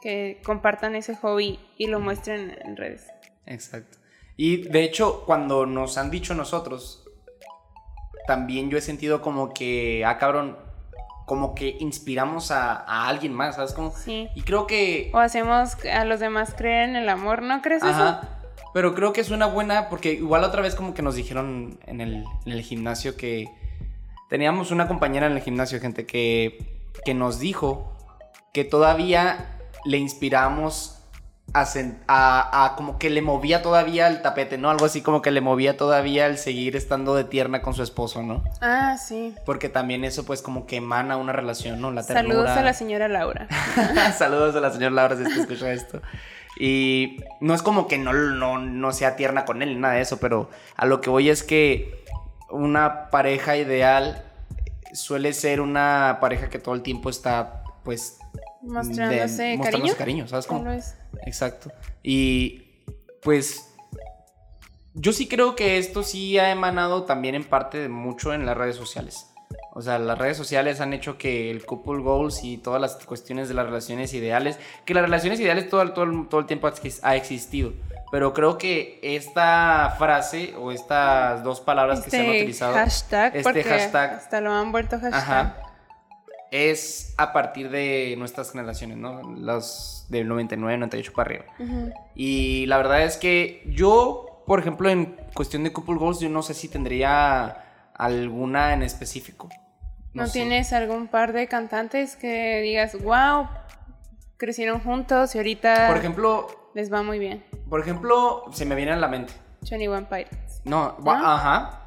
que 0.02 0.42
compartan 0.44 0.96
ese 0.96 1.16
hobby 1.16 1.60
y 1.78 1.88
lo 1.88 2.00
muestren 2.00 2.58
en 2.64 2.76
redes. 2.76 3.08
Exacto. 3.46 3.98
Y 4.38 4.68
de 4.70 4.84
hecho, 4.84 5.24
cuando 5.26 5.66
nos 5.66 5.98
han 5.98 6.10
dicho 6.10 6.34
nosotros, 6.34 7.08
también 8.28 8.70
yo 8.70 8.78
he 8.78 8.82
sentido 8.82 9.22
como 9.22 9.54
que, 9.54 10.04
ah, 10.06 10.18
cabrón, 10.18 10.58
como 11.26 11.54
que 11.54 11.78
inspiramos 11.80 12.52
a, 12.52 13.08
alguien 13.08 13.34
más, 13.34 13.56
¿sabes? 13.56 13.74
Como, 13.74 13.92
sí. 13.92 14.30
Y 14.36 14.42
creo 14.42 14.68
que... 14.68 15.12
O 15.14 15.20
hacemos 15.20 15.78
a 15.86 16.06
los 16.06 16.20
demás 16.20 16.54
creer 16.56 16.90
en 16.90 16.96
el 16.96 17.10
amor, 17.10 17.42
¿no 17.42 17.62
crees 17.62 17.84
Ajá. 17.84 18.40
Pero 18.74 18.96
creo 18.96 19.14
que 19.14 19.22
es 19.22 19.32
una 19.32 19.48
buena, 19.48 19.90
porque 19.90 20.14
igual 20.14 20.44
otra 20.44 20.62
vez 20.62 20.76
como 20.76 20.94
que 20.94 21.02
nos 21.02 21.16
dijeron 21.16 21.80
en 21.86 22.02
el, 22.02 22.26
en 22.46 22.52
el 22.52 22.62
gimnasio 22.62 23.18
que 23.18 23.48
teníamos 24.30 24.72
una 24.72 24.88
compañera 24.88 25.28
en 25.28 25.34
el 25.34 25.42
gimnasio, 25.42 25.80
gente, 25.80 26.06
que, 26.06 26.90
que 27.04 27.14
nos 27.14 27.40
dijo 27.40 27.98
que 28.54 28.64
todavía 28.64 29.61
le 29.86 29.98
inspiramos 29.98 31.02
a, 31.54 32.74
como 32.78 32.98
que 32.98 33.10
le 33.10 33.22
movía 33.22 33.62
todavía 33.62 34.08
el 34.08 34.22
tapete, 34.22 34.58
¿no? 34.58 34.70
Algo 34.70 34.86
así 34.86 35.02
como 35.02 35.22
que 35.22 35.32
le 35.32 35.42
movía 35.42 35.76
todavía 35.76 36.28
el 36.28 36.38
seguir 36.38 36.76
estando 36.76 37.16
de 37.16 37.24
tierna 37.24 37.62
con 37.62 37.74
su 37.74 37.84
esposo, 37.84 38.24
¿no? 38.24 38.44
Ah, 38.62 38.98
sí. 38.98 39.36
Porque 39.46 39.70
también 39.70 40.06
eso 40.06 40.26
pues 40.26 40.42
como 40.42 40.66
que 40.66 40.78
emana 40.78 41.18
una 41.18 41.34
relación, 41.34 41.82
¿no? 41.82 41.92
La 41.92 42.04
Saludos 42.04 42.50
a 42.50 42.62
la 42.62 42.74
señora 42.74 43.08
Laura. 43.08 43.48
Saludos 44.18 44.56
a 44.56 44.62
la 44.62 44.72
señora 44.72 44.96
Laura 44.96 45.18
si 45.18 45.24
te 45.24 45.42
escucha 45.42 45.72
esto. 45.74 46.02
Y 46.58 47.18
no 47.40 47.54
es 47.54 47.62
como 47.62 47.88
que 47.88 47.98
no, 47.98 48.14
no, 48.14 48.60
no 48.60 48.92
sea 48.94 49.16
tierna 49.16 49.46
con 49.46 49.62
él, 49.62 49.80
nada 49.80 49.96
de 49.96 50.02
eso, 50.02 50.20
pero 50.20 50.50
a 50.78 50.86
lo 50.86 51.02
que 51.02 51.10
voy 51.10 51.30
es 51.30 51.44
que 51.44 52.06
una 52.50 53.10
pareja 53.10 53.58
ideal 53.58 54.24
suele 54.94 55.34
ser 55.34 55.62
una 55.62 56.18
pareja 56.22 56.50
que 56.50 56.60
todo 56.60 56.76
el 56.76 56.82
tiempo 56.82 57.10
está 57.10 57.64
pues 57.84 58.21
mostrándose, 58.64 59.58
cariño. 59.64 59.94
cariño, 59.98 60.28
¿sabes 60.28 60.46
cómo? 60.48 60.60
Exacto. 61.26 61.72
Y 62.04 62.84
pues 63.22 63.68
yo 64.94 65.14
sí 65.14 65.28
creo 65.28 65.56
que 65.56 65.78
esto 65.78 66.04
sí 66.04 66.38
ha 66.38 66.52
emanado 66.52 67.04
también 67.04 67.36
en 67.36 67.44
parte 67.46 67.78
de 67.78 67.90
mucho 67.90 68.34
en 68.34 68.46
las 68.46 68.58
redes 68.58 68.76
sociales. 68.76 69.28
O 69.74 69.82
sea, 69.82 70.00
las 70.00 70.18
redes 70.18 70.36
sociales 70.38 70.82
han 70.82 70.94
hecho 70.94 71.18
que 71.18 71.50
el 71.50 71.66
couple 71.66 72.02
goals 72.02 72.44
y 72.44 72.58
todas 72.58 72.82
las 72.82 72.96
cuestiones 73.06 73.48
de 73.48 73.54
las 73.54 73.66
relaciones 73.66 74.14
ideales, 74.14 74.58
que 74.86 74.94
las 74.94 75.04
relaciones 75.04 75.40
ideales 75.40 75.70
todo, 75.70 75.82
el- 75.82 75.94
todo, 75.94 76.06
el- 76.06 76.28
todo 76.28 76.42
el 76.42 76.46
tiempo 76.46 76.68
ha 77.04 77.16
existido. 77.16 77.74
Pero 78.12 78.34
creo 78.34 78.58
que 78.58 79.00
esta 79.02 79.96
frase 79.98 80.54
o 80.58 80.74
estas 80.74 81.44
dos 81.46 81.62
palabras 81.62 82.02
que 82.02 82.10
se 82.10 82.18
han 82.20 82.26
Este 82.26 82.38
utilizado, 82.40 82.74
hashtag, 82.74 83.36
este 83.38 83.64
hashtag, 83.64 84.12
hasta 84.16 84.42
lo 84.42 84.52
han 84.52 84.72
vuelto 84.74 85.00
hashtag. 85.00 85.14
Ajá. 85.22 85.56
Es 86.52 87.14
a 87.18 87.32
partir 87.32 87.70
de 87.70 88.14
nuestras 88.18 88.52
generaciones, 88.52 88.98
¿no? 88.98 89.22
Los 89.38 90.06
del 90.10 90.28
99, 90.28 90.78
98 90.78 91.14
para 91.14 91.30
arriba. 91.30 91.46
Y 92.14 92.66
la 92.66 92.76
verdad 92.78 93.04
es 93.04 93.16
que 93.18 93.64
yo, 93.68 94.44
por 94.46 94.60
ejemplo, 94.60 94.90
en 94.90 95.16
cuestión 95.34 95.64
de 95.64 95.72
couple 95.72 95.96
goals, 95.96 96.20
yo 96.20 96.28
no 96.30 96.44
sé 96.44 96.54
si 96.54 96.68
tendría 96.68 97.90
alguna 97.96 98.74
en 98.74 98.84
específico. 98.84 99.48
¿No, 100.14 100.28
tienes 100.28 100.74
algún 100.74 101.08
par 101.08 101.32
de 101.32 101.48
cantantes 101.48 102.18
que 102.18 102.60
digas, 102.62 103.02
wow, 103.02 103.48
crecieron 104.36 104.82
juntos 104.82 105.34
y 105.36 105.38
ahorita 105.38 105.88
Por 105.88 105.96
ejemplo, 105.98 106.48
les 106.76 106.92
va 106.92 107.02
muy 107.02 107.18
bien? 107.18 107.46
por 107.70 107.80
ejemplo, 107.80 108.44
se 108.52 108.66
me 108.66 108.76
viene 108.76 108.92
a 108.92 108.98
la 108.98 109.08
mente. 109.08 109.32
21 109.62 110.10
Pilots. 110.10 110.62
No, 110.66 110.98
¿No? 111.02 111.12
ajá. 111.12 111.78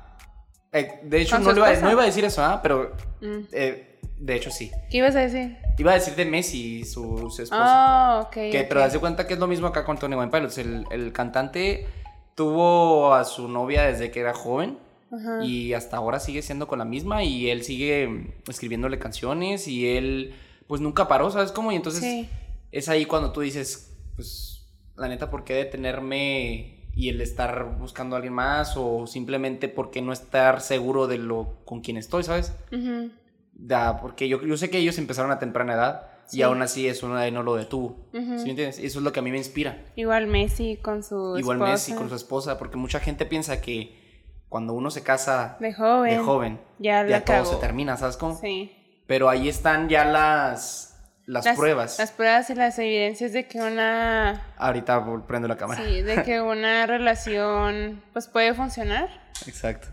Eh, 0.73 1.01
de 1.03 1.21
hecho, 1.21 1.37
¿Con 1.37 1.45
no, 1.45 1.53
iba, 1.55 1.71
no 1.75 1.91
iba 1.91 2.03
a 2.03 2.07
decir 2.07 2.25
eso, 2.25 2.43
¿ah? 2.43 2.61
Pero 2.63 2.93
Mm. 3.21 3.41
eh, 3.53 3.94
de 4.19 4.35
hecho 4.37 4.51
sí. 4.51 4.71
¿Qué 4.91 4.99
ibas 4.99 5.17
a 5.17 5.21
decir? 5.21 5.57
Iba 5.79 5.93
a 5.93 5.95
decir 5.95 6.15
de 6.15 6.25
Messi 6.25 6.81
y 6.81 6.85
su, 6.85 7.31
su 7.31 7.43
esposa. 7.43 8.19
Oh, 8.19 8.23
ok. 8.27 8.31
Que, 8.33 8.61
ok. 8.63 8.67
Pero 8.69 8.83
haz 8.83 8.93
de 8.93 9.01
cuenta 9.01 9.27
que 9.27 9.35
es 9.35 9.41
lo 9.41 9.47
mismo 9.47 9.67
acá 9.67 9.85
con 9.85 9.99
Tony 9.99 10.15
One 10.15 10.31
Pilots. 10.31 10.59
El, 10.59 10.85
el 10.91 11.13
cantante 11.13 11.87
tuvo 12.35 13.15
a 13.15 13.25
su 13.25 13.49
novia 13.49 13.83
desde 13.85 14.11
que 14.11 14.21
era 14.21 14.35
joven 14.35 14.79
Ajá. 15.13 15.45
y 15.45 15.73
hasta 15.75 15.97
ahora 15.97 16.19
sigue 16.21 16.43
siendo 16.43 16.67
con 16.67 16.79
la 16.79 16.85
misma 16.85 17.23
y 17.25 17.49
él 17.51 17.63
sigue 17.63 18.09
mm, 18.09 18.51
escribiéndole 18.51 18.99
canciones 18.99 19.69
y 19.69 19.89
él 19.97 20.35
pues 20.67 20.81
nunca 20.81 21.07
paró, 21.09 21.31
¿sabes 21.31 21.53
cómo? 21.53 21.71
Y 21.73 21.77
entonces 21.77 22.03
Sí. 22.03 22.29
es 22.73 22.89
ahí 22.89 23.05
cuando 23.05 23.33
tú 23.33 23.41
dices, 23.43 23.97
pues 24.17 24.67
la 24.97 25.09
neta, 25.09 25.31
¿por 25.31 25.45
qué 25.45 25.55
detenerme 25.55 26.89
y 26.97 27.09
el 27.09 27.21
estar 27.21 27.77
buscando 27.79 28.15
a 28.15 28.19
alguien 28.19 28.35
más 28.35 28.75
o 28.77 29.07
simplemente 29.07 29.69
por 29.69 29.91
qué 29.91 30.01
no 30.01 30.13
estar 30.13 30.61
seguro 30.61 31.07
de 31.09 31.19
lo 31.19 31.57
con 31.65 31.81
quien 31.81 31.97
estoy, 31.97 32.23
¿sabes? 32.23 32.53
Ujú. 32.73 33.11
Da, 33.57 34.01
porque 34.01 34.29
yo, 34.29 34.43
yo 34.43 34.57
sé 34.57 34.69
que 34.69 34.79
ellos 34.79 34.99
empezaron 34.99 35.31
a 35.31 35.39
temprana 35.39 35.75
edad 35.75 36.09
Sí. 36.27 36.39
y 36.39 36.43
aún 36.43 36.63
así 36.63 36.89
eso 36.89 37.07
no, 37.09 37.31
no 37.31 37.43
lo 37.43 37.57
detuvo. 37.57 38.09
Ujú. 38.13 38.39
¿Sí 38.39 38.45
me 38.45 38.51
entiendes? 38.51 38.79
Eso 38.79 38.99
es 38.99 39.05
lo 39.05 39.13
que 39.13 39.21
a 39.21 39.23
mí 39.23 39.31
me 39.31 39.37
inspira. 39.37 39.85
Igual 39.95 40.27
Messi 40.27 40.79
con 40.79 41.03
su 41.03 41.37
Igual 41.39 41.59
esposa. 41.59 41.73
Messi 41.73 41.93
con 41.95 42.09
su 42.09 42.15
esposa, 42.15 42.59
porque 42.59 42.77
mucha 42.77 42.99
gente 42.99 43.27
piensa 43.27 43.61
que 43.61 44.03
cuando 44.49 44.73
uno 44.73 44.91
se 44.91 45.03
casa 45.03 45.57
De 45.61 45.75
joven. 45.75 46.11
de 46.17 46.25
joven, 46.25 46.61
Ya 46.79 47.03
la 47.03 47.25
todo 47.25 47.45
se 47.45 47.57
termina, 47.57 47.97
¿sabes 47.97 48.17
cómo? 48.17 48.39
Sí. 48.41 48.73
Pero 49.07 49.29
ahí 49.29 49.49
están 49.51 49.89
ya 49.91 50.07
las, 50.07 50.99
las, 51.27 51.47
pruebas. 51.49 51.99
Las 51.99 52.13
pruebas 52.13 52.49
y 52.49 52.55
las 52.55 52.79
evidencias 52.79 53.33
de 53.33 53.47
que 53.47 53.61
una... 53.61 54.55
Ahorita 54.57 55.05
prendo 55.27 55.47
la 55.47 55.57
cámara. 55.57 55.83
Sí, 55.85 56.01
de 56.01 56.23
que 56.23 56.41
una 56.41 56.87
relación 56.87 58.03
pues 58.15 58.29
puede 58.29 58.55
funcionar. 58.55 59.09
Exacto. 59.47 59.89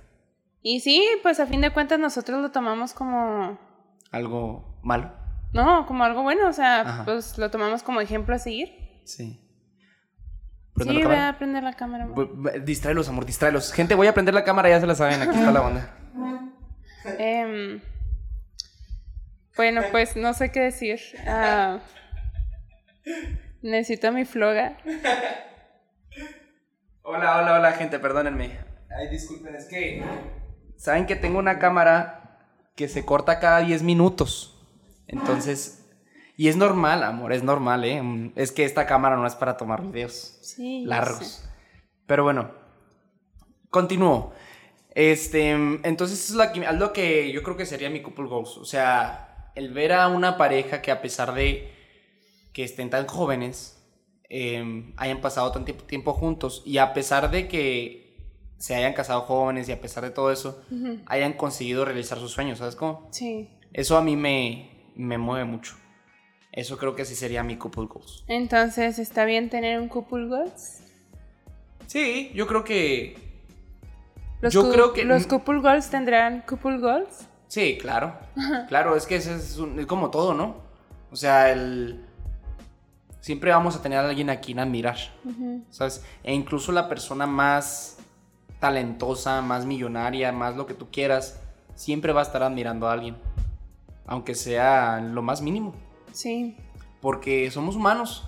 Y 0.63 0.79
sí, 0.81 1.03
pues 1.23 1.39
a 1.39 1.47
fin 1.47 1.61
de 1.61 1.71
cuentas 1.71 1.99
nosotros 1.99 2.41
lo 2.41 2.51
tomamos 2.51 2.93
como... 2.93 3.57
Algo 4.11 4.79
malo. 4.83 5.11
No, 5.53 5.85
como 5.85 6.03
algo 6.03 6.21
bueno, 6.23 6.47
o 6.47 6.53
sea, 6.53 6.81
Ajá. 6.81 7.05
pues 7.05 7.37
lo 7.37 7.49
tomamos 7.49 7.83
como 7.83 7.99
ejemplo 8.01 8.35
a 8.35 8.39
seguir. 8.39 9.01
Sí. 9.05 9.39
¿Prendo 10.73 10.93
Sí, 10.93 11.03
voy 11.03 11.15
a 11.15 11.35
prender 11.37 11.63
la 11.63 11.73
cámara. 11.73 12.05
amor. 12.05 12.63
Distráelos, 12.63 13.09
amor, 13.09 13.25
distráelos. 13.25 13.73
Gente, 13.73 13.95
voy 13.95 14.07
a 14.07 14.13
prender 14.13 14.33
la 14.33 14.43
cámara, 14.43 14.69
ya 14.69 14.79
se 14.79 14.87
la 14.87 14.95
saben, 14.95 15.21
aquí 15.21 15.37
está 15.37 15.51
la 15.51 15.61
onda. 15.61 15.97
Em, 17.17 17.81
bueno, 19.57 19.81
pues 19.91 20.15
no 20.15 20.35
sé 20.35 20.51
qué 20.51 20.59
decir. 20.59 20.99
Ah, 21.25 21.79
necesito 23.63 24.11
mi 24.11 24.23
floga. 24.23 24.77
Hola, 27.01 27.39
hola, 27.39 27.55
hola, 27.55 27.71
gente, 27.71 27.97
perdónenme. 27.97 28.59
Ay, 28.95 29.09
disculpen, 29.09 29.55
es 29.55 29.65
que. 29.67 30.03
Saben 30.81 31.05
que 31.05 31.15
tengo 31.15 31.37
una 31.37 31.59
cámara 31.59 32.39
que 32.75 32.87
se 32.87 33.05
corta 33.05 33.39
cada 33.39 33.59
10 33.59 33.83
minutos. 33.83 34.57
Entonces. 35.05 35.77
Y 36.35 36.47
es 36.47 36.55
normal, 36.55 37.03
amor, 37.03 37.33
es 37.33 37.43
normal, 37.43 37.83
¿eh? 37.85 38.31
Es 38.35 38.51
que 38.51 38.65
esta 38.65 38.87
cámara 38.87 39.15
no 39.15 39.27
es 39.27 39.35
para 39.35 39.57
tomar 39.57 39.83
videos 39.83 40.39
Sí. 40.41 40.83
largos. 40.85 41.47
Pero 42.07 42.23
bueno, 42.23 42.49
continúo. 43.69 44.33
Este, 44.95 45.51
entonces 45.51 46.29
es 46.31 46.35
la 46.35 46.51
que- 46.51 46.61
es 46.65 46.73
lo 46.79 46.93
que 46.93 47.31
yo 47.31 47.43
creo 47.43 47.57
que 47.57 47.67
sería 47.67 47.91
mi 47.91 48.01
couple 48.01 48.25
goals. 48.25 48.57
O 48.57 48.65
sea, 48.65 49.51
el 49.53 49.71
ver 49.71 49.93
a 49.93 50.07
una 50.07 50.35
pareja 50.35 50.81
que 50.81 50.89
a 50.89 50.99
pesar 51.03 51.35
de 51.35 51.71
que 52.53 52.63
estén 52.63 52.89
tan 52.89 53.05
jóvenes, 53.05 53.77
eh, 54.29 54.91
hayan 54.97 55.21
pasado 55.21 55.51
tanto 55.51 55.75
tiempo 55.75 56.13
juntos 56.13 56.63
y 56.65 56.79
a 56.79 56.93
pesar 56.95 57.29
de 57.29 57.47
que 57.47 58.10
se 58.61 58.75
hayan 58.75 58.93
casado 58.93 59.21
jóvenes 59.21 59.67
y 59.67 59.71
a 59.71 59.81
pesar 59.81 60.03
de 60.03 60.11
todo 60.11 60.31
eso, 60.31 60.61
hayan 61.07 61.33
conseguido 61.33 61.83
realizar 61.83 62.19
sus 62.19 62.31
sueños, 62.31 62.59
¿sabes 62.59 62.75
cómo? 62.75 63.07
Sí. 63.11 63.49
Eso 63.73 63.97
a 63.97 64.01
mí 64.03 64.15
me, 64.15 64.69
me 64.95 65.17
mueve 65.17 65.45
mucho. 65.45 65.75
Eso 66.51 66.77
creo 66.77 66.95
que 66.95 67.03
sí 67.05 67.15
sería 67.15 67.43
mi 67.43 67.55
couple 67.57 67.85
goals. 67.87 68.23
Entonces, 68.27 68.99
¿está 68.99 69.25
bien 69.25 69.49
tener 69.49 69.79
un 69.79 69.87
couple 69.89 70.27
goals? 70.27 70.81
Sí, 71.87 72.31
yo 72.35 72.45
creo 72.45 72.63
que 72.63 73.15
Los 74.41 74.53
Yo 74.53 74.69
creo 74.71 74.93
que- 74.93 75.05
¿Los 75.05 75.25
couple 75.27 75.59
goals 75.59 75.89
tendrán 75.89 76.41
couple 76.47 76.77
goals? 76.77 77.27
Sí, 77.47 77.77
claro. 77.81 78.15
Claro, 78.69 78.95
es 78.95 79.05
que 79.07 79.15
eso 79.15 79.33
es, 79.35 79.57
un- 79.57 79.79
es 79.79 79.85
como 79.87 80.09
todo, 80.11 80.33
¿no? 80.33 80.55
O 81.11 81.15
sea, 81.15 81.51
el... 81.51 82.05
Siempre 83.19 83.51
vamos 83.51 83.75
a 83.75 83.81
tener 83.81 83.99
a 83.99 84.07
alguien 84.09 84.29
a 84.29 84.39
quien 84.39 84.59
admirar. 84.59 84.97
¿sabes? 85.69 86.03
E 86.23 86.33
incluso 86.33 86.71
la 86.71 86.87
persona 86.89 87.25
más 87.27 87.97
talentosa, 88.61 89.41
más 89.41 89.65
millonaria, 89.65 90.31
más 90.31 90.55
lo 90.55 90.65
que 90.65 90.73
tú 90.73 90.87
quieras, 90.89 91.41
siempre 91.75 92.13
va 92.13 92.21
a 92.21 92.23
estar 92.23 92.43
admirando 92.43 92.87
a 92.87 92.93
alguien. 92.93 93.17
Aunque 94.05 94.35
sea 94.35 95.01
lo 95.01 95.21
más 95.21 95.41
mínimo. 95.41 95.73
Sí. 96.13 96.55
Porque 97.01 97.49
somos 97.51 97.75
humanos 97.75 98.23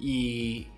y 0.00 0.68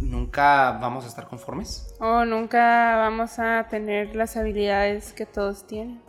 nunca 0.00 0.72
vamos 0.80 1.04
a 1.04 1.08
estar 1.08 1.28
conformes. 1.28 1.94
O 2.00 2.24
nunca 2.24 2.96
vamos 2.96 3.38
a 3.38 3.66
tener 3.68 4.14
las 4.16 4.36
habilidades 4.36 5.12
que 5.12 5.26
todos 5.26 5.66
tienen. 5.66 6.00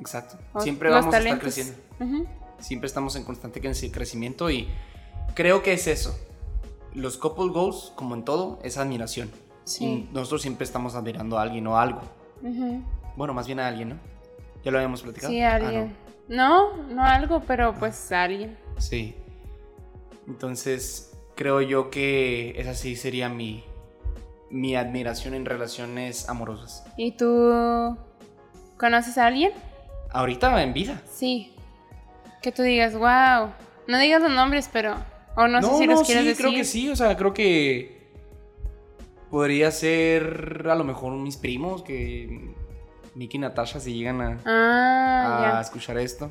Exacto. 0.00 0.36
O 0.52 0.60
Siempre 0.60 0.90
vamos 0.90 1.14
a 1.14 1.18
estar 1.18 1.38
creciendo. 1.38 1.74
Siempre 2.58 2.86
estamos 2.86 3.16
en 3.16 3.24
constante 3.24 3.62
cre- 3.62 3.90
crecimiento 3.92 4.50
y 4.50 4.68
creo 5.34 5.62
que 5.62 5.72
es 5.72 5.86
eso. 5.86 6.18
Los 6.94 7.16
couple 7.16 7.48
goals, 7.48 7.92
como 7.96 8.14
en 8.14 8.24
todo, 8.24 8.58
es 8.62 8.76
admiración. 8.78 9.30
Sí. 9.64 9.84
Y 9.84 10.08
nosotros 10.12 10.42
siempre 10.42 10.64
estamos 10.64 10.94
admirando 10.94 11.38
a 11.38 11.42
alguien 11.42 11.66
o 11.66 11.78
algo. 11.78 12.02
Bueno, 13.16 13.32
más 13.34 13.46
bien 13.46 13.60
a 13.60 13.66
alguien, 13.68 13.90
¿no? 13.90 13.96
Ya 14.64 14.70
lo 14.70 14.78
habíamos 14.78 15.02
platicado. 15.02 15.32
Sí, 15.32 15.40
Ah, 15.40 15.54
alguien. 15.56 15.94
no. 16.28 16.76
no, 16.88 17.02
algo, 17.04 17.42
pero 17.46 17.74
pues 17.74 18.10
alguien. 18.12 18.56
no. 18.74 18.80
Sí. 18.80 19.14
Entonces, 20.26 21.12
creo 21.36 21.60
yo 21.60 21.90
que 21.90 22.54
esa 22.58 22.74
sí 22.74 22.96
sería 22.96 23.28
mi, 23.28 23.64
mi 24.50 24.74
admiración 24.76 25.34
en 25.34 25.44
relaciones 25.44 26.28
amorosas. 26.28 26.84
¿Y 26.96 27.12
tú 27.12 27.96
conoces 28.78 29.18
a 29.18 29.26
alguien? 29.26 29.52
Ahorita 30.10 30.62
en 30.62 30.72
vida. 30.72 31.00
Sí. 31.12 31.54
Que 32.42 32.52
tú 32.52 32.62
digas, 32.62 32.94
wow. 32.94 33.50
No 33.86 33.98
digas 33.98 34.22
los 34.22 34.30
nombres, 34.30 34.68
pero. 34.72 34.94
O 35.36 35.48
no, 35.48 35.60
sé 35.62 35.78
si 35.78 35.86
los 35.86 36.02
quieres 36.02 36.22
sí, 36.22 36.28
decir. 36.28 36.46
creo 36.46 36.56
que 36.56 36.64
sí, 36.64 36.88
o 36.88 36.96
sea, 36.96 37.16
creo 37.16 37.34
que 37.34 37.93
podría 39.34 39.72
ser 39.72 40.64
a 40.70 40.76
lo 40.76 40.84
mejor 40.84 41.12
mis 41.14 41.36
primos 41.36 41.82
que 41.82 42.52
Miki 43.16 43.36
y 43.36 43.40
Natasha 43.40 43.80
si 43.80 43.92
llegan 43.92 44.20
a, 44.20 44.38
Ah, 44.46 45.58
a 45.58 45.60
escuchar 45.60 45.98
esto. 45.98 46.30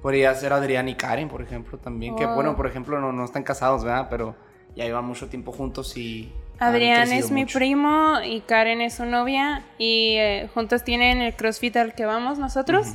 Podría 0.00 0.34
ser 0.34 0.54
Adrián 0.54 0.88
y 0.88 0.94
Karen, 0.94 1.28
por 1.28 1.42
ejemplo, 1.42 1.76
también. 1.76 2.16
Que 2.16 2.24
Oh. 2.24 2.34
bueno, 2.34 2.56
por 2.56 2.66
ejemplo, 2.66 2.98
no, 2.98 3.12
no 3.12 3.26
están 3.26 3.42
casados, 3.42 3.84
¿verdad? 3.84 4.06
Pero 4.08 4.34
ya 4.74 4.84
llevan 4.86 5.04
mucho 5.04 5.28
tiempo 5.28 5.52
juntos 5.52 5.94
y. 5.98 6.32
Adrián 6.58 7.12
es 7.12 7.30
mi 7.30 7.42
mucho. 7.42 7.58
primo 7.58 8.14
y 8.24 8.40
Karen 8.40 8.80
es 8.80 8.94
su 8.94 9.04
novia 9.04 9.62
y 9.76 10.14
eh, 10.16 10.48
juntos 10.54 10.82
tienen 10.82 11.20
el 11.20 11.34
CrossFit 11.36 11.76
al 11.76 11.94
que 11.94 12.06
vamos 12.06 12.38
nosotros. 12.38 12.86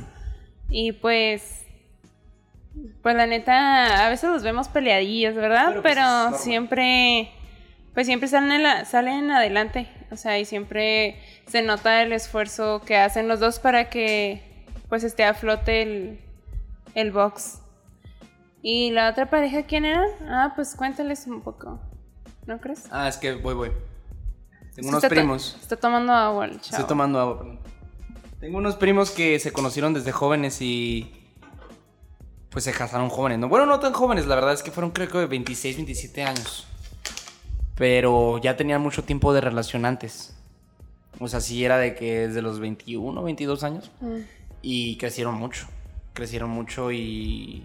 Y 0.70 0.90
pues, 0.90 1.64
pues 3.00 3.14
la 3.14 3.28
neta, 3.28 4.04
a 4.06 4.08
veces 4.08 4.28
los 4.28 4.42
vemos 4.42 4.66
peleadillos, 4.66 5.36
¿verdad? 5.36 5.76
Pero, 5.84 6.02
pues, 6.30 6.40
siempre, 6.40 7.30
pues 7.96 8.06
siempre 8.06 8.28
salen, 8.28 8.52
en 8.52 8.62
la- 8.62 8.84
salen 8.84 9.30
adelante. 9.30 9.88
O 10.10 10.16
sea, 10.16 10.38
y 10.38 10.44
siempre 10.44 11.18
se 11.48 11.62
nota 11.62 12.02
el 12.02 12.12
esfuerzo 12.12 12.82
que 12.84 12.96
hacen 12.98 13.26
los 13.26 13.40
dos 13.40 13.58
para 13.58 13.88
que 13.88 14.42
pues 14.90 15.02
esté 15.02 15.24
a 15.24 15.32
flote 15.32 15.80
el, 15.82 16.20
el 16.94 17.10
box. 17.10 17.60
¿Y 18.62 18.90
la 18.90 19.08
otra 19.08 19.30
pareja 19.30 19.62
quién 19.62 19.86
era? 19.86 20.04
Ah, 20.28 20.52
pues 20.54 20.74
cuéntales 20.76 21.26
un 21.26 21.40
poco. 21.40 21.80
¿No 22.46 22.60
crees? 22.60 22.84
Ah, 22.90 23.08
es 23.08 23.16
que 23.16 23.32
voy, 23.34 23.54
voy. 23.54 23.72
Tengo 24.74 24.90
unos 24.90 25.06
primos. 25.06 25.56
Está 25.58 25.76
tomando 25.76 26.12
agua 26.12 26.44
el 26.44 26.60
chavo. 26.60 26.70
Estoy 26.76 26.84
tomando 26.84 27.18
agua, 27.18 27.38
perdón. 27.38 27.60
Tengo 28.40 28.58
unos 28.58 28.76
primos 28.76 29.10
que 29.10 29.38
se 29.38 29.52
conocieron 29.52 29.94
desde 29.94 30.12
jóvenes 30.12 30.60
y 30.60 31.10
pues 32.50 32.64
se 32.64 32.72
casaron 32.72 33.08
jóvenes, 33.08 33.38
¿no? 33.38 33.48
Bueno, 33.48 33.64
no 33.64 33.80
tan 33.80 33.94
jóvenes, 33.94 34.26
la 34.26 34.34
verdad 34.34 34.52
es 34.52 34.62
que 34.62 34.70
fueron 34.70 34.90
creo 34.90 35.08
que 35.08 35.16
de 35.18 35.26
26, 35.26 35.76
27 35.76 36.22
años. 36.22 36.66
Pero 37.76 38.38
ya 38.38 38.56
tenían 38.56 38.80
mucho 38.80 39.04
tiempo 39.04 39.32
de 39.32 39.40
relación 39.40 39.84
antes. 39.84 40.34
O 41.18 41.28
sea, 41.28 41.40
sí 41.40 41.64
era 41.64 41.78
de 41.78 41.94
que 41.94 42.28
desde 42.28 42.42
los 42.42 42.60
21, 42.60 43.22
22 43.22 43.62
años. 43.64 43.90
Mm. 44.00 44.18
Y 44.62 44.96
crecieron 44.96 45.34
mucho. 45.34 45.66
Crecieron 46.12 46.50
mucho 46.50 46.90
y... 46.92 47.64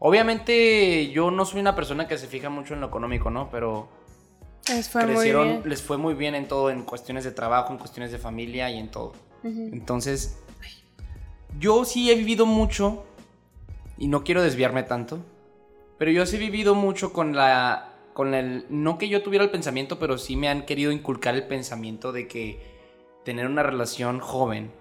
Obviamente 0.00 1.10
yo 1.10 1.30
no 1.32 1.44
soy 1.44 1.60
una 1.60 1.74
persona 1.74 2.06
que 2.06 2.16
se 2.18 2.28
fija 2.28 2.48
mucho 2.48 2.74
en 2.74 2.80
lo 2.80 2.86
económico, 2.86 3.30
¿no? 3.30 3.50
Pero 3.50 3.88
Les 4.68 4.88
fue 4.88 5.02
crecieron, 5.02 5.44
muy 5.46 5.56
bien. 5.56 5.68
les 5.68 5.82
fue 5.82 5.98
muy 5.98 6.14
bien 6.14 6.34
en 6.36 6.46
todo, 6.46 6.70
en 6.70 6.82
cuestiones 6.82 7.24
de 7.24 7.32
trabajo, 7.32 7.72
en 7.72 7.78
cuestiones 7.78 8.12
de 8.12 8.18
familia 8.18 8.70
y 8.70 8.78
en 8.78 8.90
todo. 8.90 9.12
Entonces, 9.42 10.38
yo 11.58 11.84
sí 11.84 12.10
he 12.10 12.14
vivido 12.14 12.46
mucho, 12.46 13.04
y 13.96 14.06
no 14.06 14.22
quiero 14.22 14.42
desviarme 14.42 14.84
tanto, 14.84 15.18
pero 15.98 16.12
yo 16.12 16.26
sí 16.26 16.36
he 16.36 16.38
vivido 16.38 16.76
mucho 16.76 17.12
con 17.12 17.34
la, 17.34 17.87
con 18.18 18.34
el, 18.34 18.66
no 18.68 18.98
que 18.98 19.08
yo 19.08 19.22
tuviera 19.22 19.44
el 19.44 19.50
pensamiento, 19.52 20.00
pero 20.00 20.18
sí 20.18 20.34
me 20.34 20.48
han 20.48 20.66
querido 20.66 20.90
inculcar 20.90 21.36
el 21.36 21.46
pensamiento 21.46 22.10
de 22.10 22.26
que 22.26 22.60
tener 23.24 23.46
una 23.46 23.62
relación 23.62 24.18
joven 24.18 24.72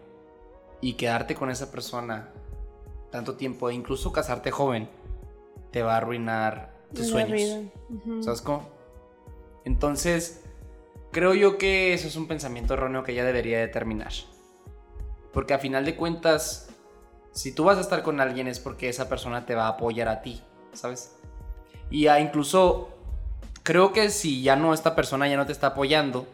y 0.82 0.94
quedarte 0.94 1.36
con 1.36 1.52
esa 1.52 1.72
persona 1.72 2.34
tanto 3.12 3.36
tiempo, 3.36 3.70
e 3.70 3.76
incluso 3.76 4.12
casarte 4.12 4.50
joven, 4.50 4.90
te 5.70 5.84
va 5.84 5.94
a 5.94 5.98
arruinar 5.98 6.74
tus 6.90 7.12
La 7.12 7.28
sueños. 7.28 7.66
¿Sabes 8.22 8.42
cómo? 8.42 8.70
Entonces, 9.66 10.44
creo 11.12 11.36
yo 11.36 11.60
que 11.60 11.94
eso 11.94 12.08
es 12.08 12.16
un 12.16 12.28
pensamiento 12.28 12.74
erróneo 12.74 13.04
que 13.04 13.14
ya 13.14 13.24
debería 13.24 13.60
de 13.60 13.68
terminar. 13.68 14.14
Porque 15.32 15.54
a 15.54 15.60
final 15.60 15.86
de 15.86 15.96
cuentas, 15.96 16.70
si 17.34 17.52
tú 17.52 17.66
vas 17.66 17.78
a 17.78 17.82
estar 17.82 18.02
con 18.02 18.20
alguien 18.20 18.48
es 18.48 18.60
porque 18.60 18.90
esa 18.90 19.08
persona 19.08 19.46
te 19.46 19.54
va 19.54 19.66
a 19.66 19.74
apoyar 19.74 20.08
a 20.08 20.24
ti, 20.24 20.42
¿sabes? 20.74 21.16
Y 21.92 22.08
ah, 22.08 22.20
incluso 22.20 22.97
creo 23.68 23.92
que 23.92 24.10
si 24.12 24.42
ya 24.42 24.56
no 24.56 24.74
esta 24.74 24.96
persona 24.96 25.28
ya 25.28 25.36
no 25.36 25.46
te 25.46 25.52
está 25.52 25.68
apoyando, 25.68 26.26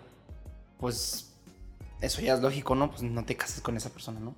pues 0.78 1.34
eso 2.00 2.22
ya 2.22 2.36
es 2.36 2.42
lógico, 2.42 2.76
¿no? 2.76 2.92
Pues 2.92 3.02
no 3.02 3.26
te 3.26 3.36
cases 3.36 3.60
con 3.60 3.76
esa 3.76 3.90
persona, 3.90 4.20
¿no? 4.20 4.36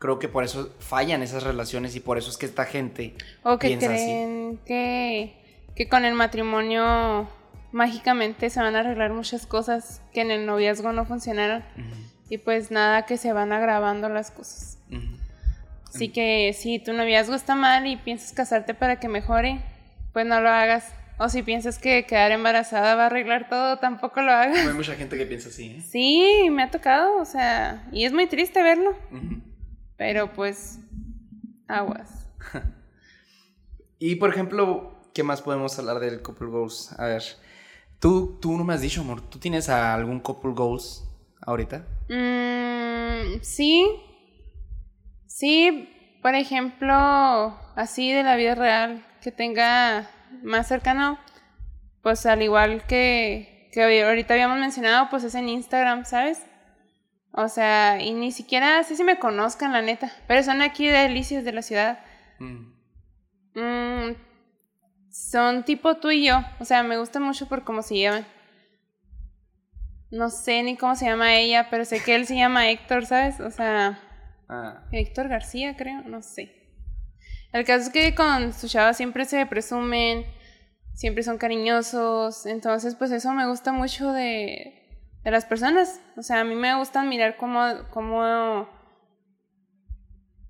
Creo 0.00 0.18
que 0.18 0.26
por 0.26 0.42
eso 0.42 0.74
fallan 0.80 1.22
esas 1.22 1.44
relaciones 1.44 1.94
y 1.94 2.00
por 2.00 2.18
eso 2.18 2.30
es 2.30 2.36
que 2.36 2.46
esta 2.46 2.64
gente 2.64 3.14
O 3.44 3.60
que 3.60 3.68
piensa 3.68 3.94
así. 3.94 4.06
creen 4.06 4.58
que, 4.66 5.36
que 5.76 5.88
con 5.88 6.04
el 6.04 6.14
matrimonio 6.14 7.28
mágicamente 7.70 8.50
se 8.50 8.60
van 8.60 8.74
a 8.74 8.80
arreglar 8.80 9.12
muchas 9.12 9.46
cosas 9.46 10.02
que 10.12 10.22
en 10.22 10.32
el 10.32 10.46
noviazgo 10.46 10.90
no 10.92 11.04
funcionaron. 11.04 11.62
Y 12.28 12.38
pues 12.38 12.72
nada, 12.72 13.06
que 13.06 13.18
se 13.18 13.32
van 13.32 13.52
agravando 13.52 14.08
las 14.08 14.32
cosas. 14.32 14.78
Así 15.94 16.08
que 16.08 16.56
si 16.58 16.80
tu 16.80 16.92
noviazgo 16.92 17.36
está 17.36 17.54
mal 17.54 17.86
y 17.86 17.94
piensas 17.94 18.32
casarte 18.32 18.74
para 18.74 18.98
que 18.98 19.06
mejore, 19.06 19.60
pues 20.12 20.26
no 20.26 20.40
lo 20.40 20.48
hagas. 20.48 20.92
O 21.18 21.28
si 21.28 21.42
piensas 21.42 21.78
que 21.78 22.06
quedar 22.06 22.32
embarazada 22.32 22.96
va 22.96 23.04
a 23.04 23.06
arreglar 23.06 23.48
todo, 23.48 23.78
tampoco 23.78 24.20
lo 24.20 24.32
hagas. 24.32 24.66
Hay 24.66 24.74
mucha 24.74 24.94
gente 24.94 25.16
que 25.16 25.26
piensa 25.26 25.48
así, 25.48 25.66
¿eh? 25.66 25.80
Sí, 25.80 26.48
me 26.50 26.64
ha 26.64 26.70
tocado, 26.70 27.20
o 27.20 27.24
sea, 27.24 27.86
y 27.92 28.04
es 28.04 28.12
muy 28.12 28.26
triste 28.26 28.62
verlo, 28.62 28.96
pero 29.96 30.32
pues 30.32 30.78
aguas. 31.68 32.28
Y 34.00 34.16
por 34.16 34.28
ejemplo, 34.28 35.10
¿qué 35.14 35.22
más 35.22 35.40
podemos 35.40 35.78
hablar 35.78 35.98
del 35.98 36.20
couple 36.20 36.48
goals? 36.48 36.92
A 36.98 37.06
ver, 37.06 37.22
tú, 38.00 38.38
tú 38.38 38.54
no 38.54 38.64
me 38.64 38.74
has 38.74 38.82
dicho, 38.82 39.00
amor, 39.00 39.22
¿tú 39.22 39.38
tienes 39.38 39.70
algún 39.70 40.20
couple 40.20 40.52
goals 40.52 41.08
ahorita? 41.40 41.86
Mm, 42.10 43.40
sí, 43.40 43.86
sí, 45.26 46.18
por 46.20 46.34
ejemplo, 46.34 46.92
así 47.76 48.12
de 48.12 48.24
la 48.24 48.36
vida 48.36 48.54
real, 48.54 49.06
que 49.22 49.32
tenga 49.32 50.10
más 50.42 50.66
cercano, 50.68 51.18
pues 52.02 52.26
al 52.26 52.42
igual 52.42 52.86
que, 52.86 53.68
que 53.72 54.02
ahorita 54.04 54.34
habíamos 54.34 54.58
mencionado, 54.58 55.08
pues 55.10 55.24
es 55.24 55.34
en 55.34 55.48
Instagram, 55.48 56.04
¿sabes? 56.04 56.44
O 57.32 57.48
sea, 57.48 58.00
y 58.00 58.12
ni 58.12 58.32
siquiera 58.32 58.82
sé 58.84 58.96
si 58.96 59.04
me 59.04 59.18
conozcan, 59.18 59.72
la 59.72 59.82
neta, 59.82 60.12
pero 60.28 60.42
son 60.42 60.62
aquí 60.62 60.86
de 60.86 60.98
Delicias 60.98 61.44
de 61.44 61.52
la 61.52 61.62
ciudad. 61.62 61.98
Mm, 62.38 62.74
Mm, 63.56 64.16
son 65.12 65.64
tipo 65.64 65.96
tú 65.98 66.10
y 66.10 66.26
yo. 66.26 66.40
O 66.58 66.64
sea, 66.64 66.82
me 66.82 66.98
gusta 66.98 67.20
mucho 67.20 67.46
por 67.46 67.62
cómo 67.62 67.82
se 67.82 67.94
llevan. 67.94 68.26
No 70.10 70.28
sé 70.28 70.64
ni 70.64 70.76
cómo 70.76 70.96
se 70.96 71.06
llama 71.06 71.36
ella, 71.36 71.68
pero 71.70 71.84
sé 71.84 72.02
que 72.02 72.16
él 72.16 72.26
se 72.26 72.34
llama 72.34 72.68
Héctor, 72.68 73.06
¿sabes? 73.06 73.38
O 73.38 73.50
sea, 73.52 74.00
Ah, 74.48 74.84
Héctor 74.92 75.28
García, 75.28 75.74
creo, 75.76 76.02
no 76.02 76.20
sé. 76.20 76.63
El 77.54 77.64
caso 77.64 77.86
es 77.86 77.90
que 77.90 78.16
con 78.16 78.52
su 78.52 78.66
chava 78.66 78.94
siempre 78.94 79.24
se 79.26 79.46
presumen, 79.46 80.26
siempre 80.92 81.22
son 81.22 81.38
cariñosos. 81.38 82.46
Entonces, 82.46 82.96
pues 82.96 83.12
eso 83.12 83.30
me 83.32 83.46
gusta 83.46 83.70
mucho 83.70 84.10
de, 84.10 84.74
de 85.22 85.30
las 85.30 85.44
personas. 85.44 86.00
O 86.16 86.22
sea, 86.22 86.40
a 86.40 86.44
mí 86.44 86.56
me 86.56 86.76
gusta 86.76 87.04
mirar 87.04 87.36
cómo, 87.36 87.62
cómo 87.92 88.68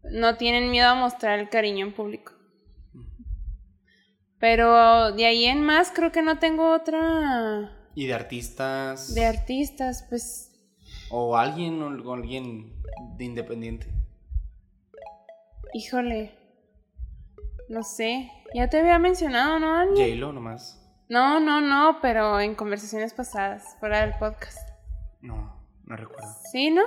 no 0.03 0.37
tienen 0.39 0.71
miedo 0.71 0.89
a 0.89 0.95
mostrar 0.95 1.41
el 1.41 1.51
cariño 1.51 1.85
en 1.85 1.93
público. 1.93 2.33
Pero 4.39 5.13
de 5.13 5.27
ahí 5.27 5.45
en 5.45 5.63
más 5.63 5.91
creo 5.91 6.11
que 6.11 6.23
no 6.23 6.39
tengo 6.39 6.73
otra 6.73 7.71
¿Y 7.95 8.07
de 8.07 8.15
artistas? 8.15 9.15
de 9.15 9.27
artistas, 9.27 10.07
pues 10.09 10.53
¿O 11.11 11.37
alguien, 11.37 11.83
o 11.83 12.13
alguien 12.15 12.83
de 13.19 13.25
independiente? 13.27 13.89
híjole. 15.75 16.44
No 17.69 17.83
sé. 17.83 18.31
Ya 18.55 18.69
te 18.69 18.79
había 18.81 18.99
mencionado, 18.99 19.59
¿no, 19.59 19.73
Dani? 19.73 19.91
J-Lo 20.01 20.33
nomás. 20.33 20.81
No, 21.09 21.41
no, 21.41 21.61
no, 21.61 21.99
pero 22.01 22.41
en 22.41 22.55
conversaciones 22.55 23.13
pasadas, 23.15 23.77
fuera 23.81 24.01
del 24.01 24.15
podcast. 24.19 24.69
No, 25.21 25.57
no 25.85 25.97
recuerdo. 25.97 26.29
¿Sí, 26.51 26.71
no? 26.71 26.83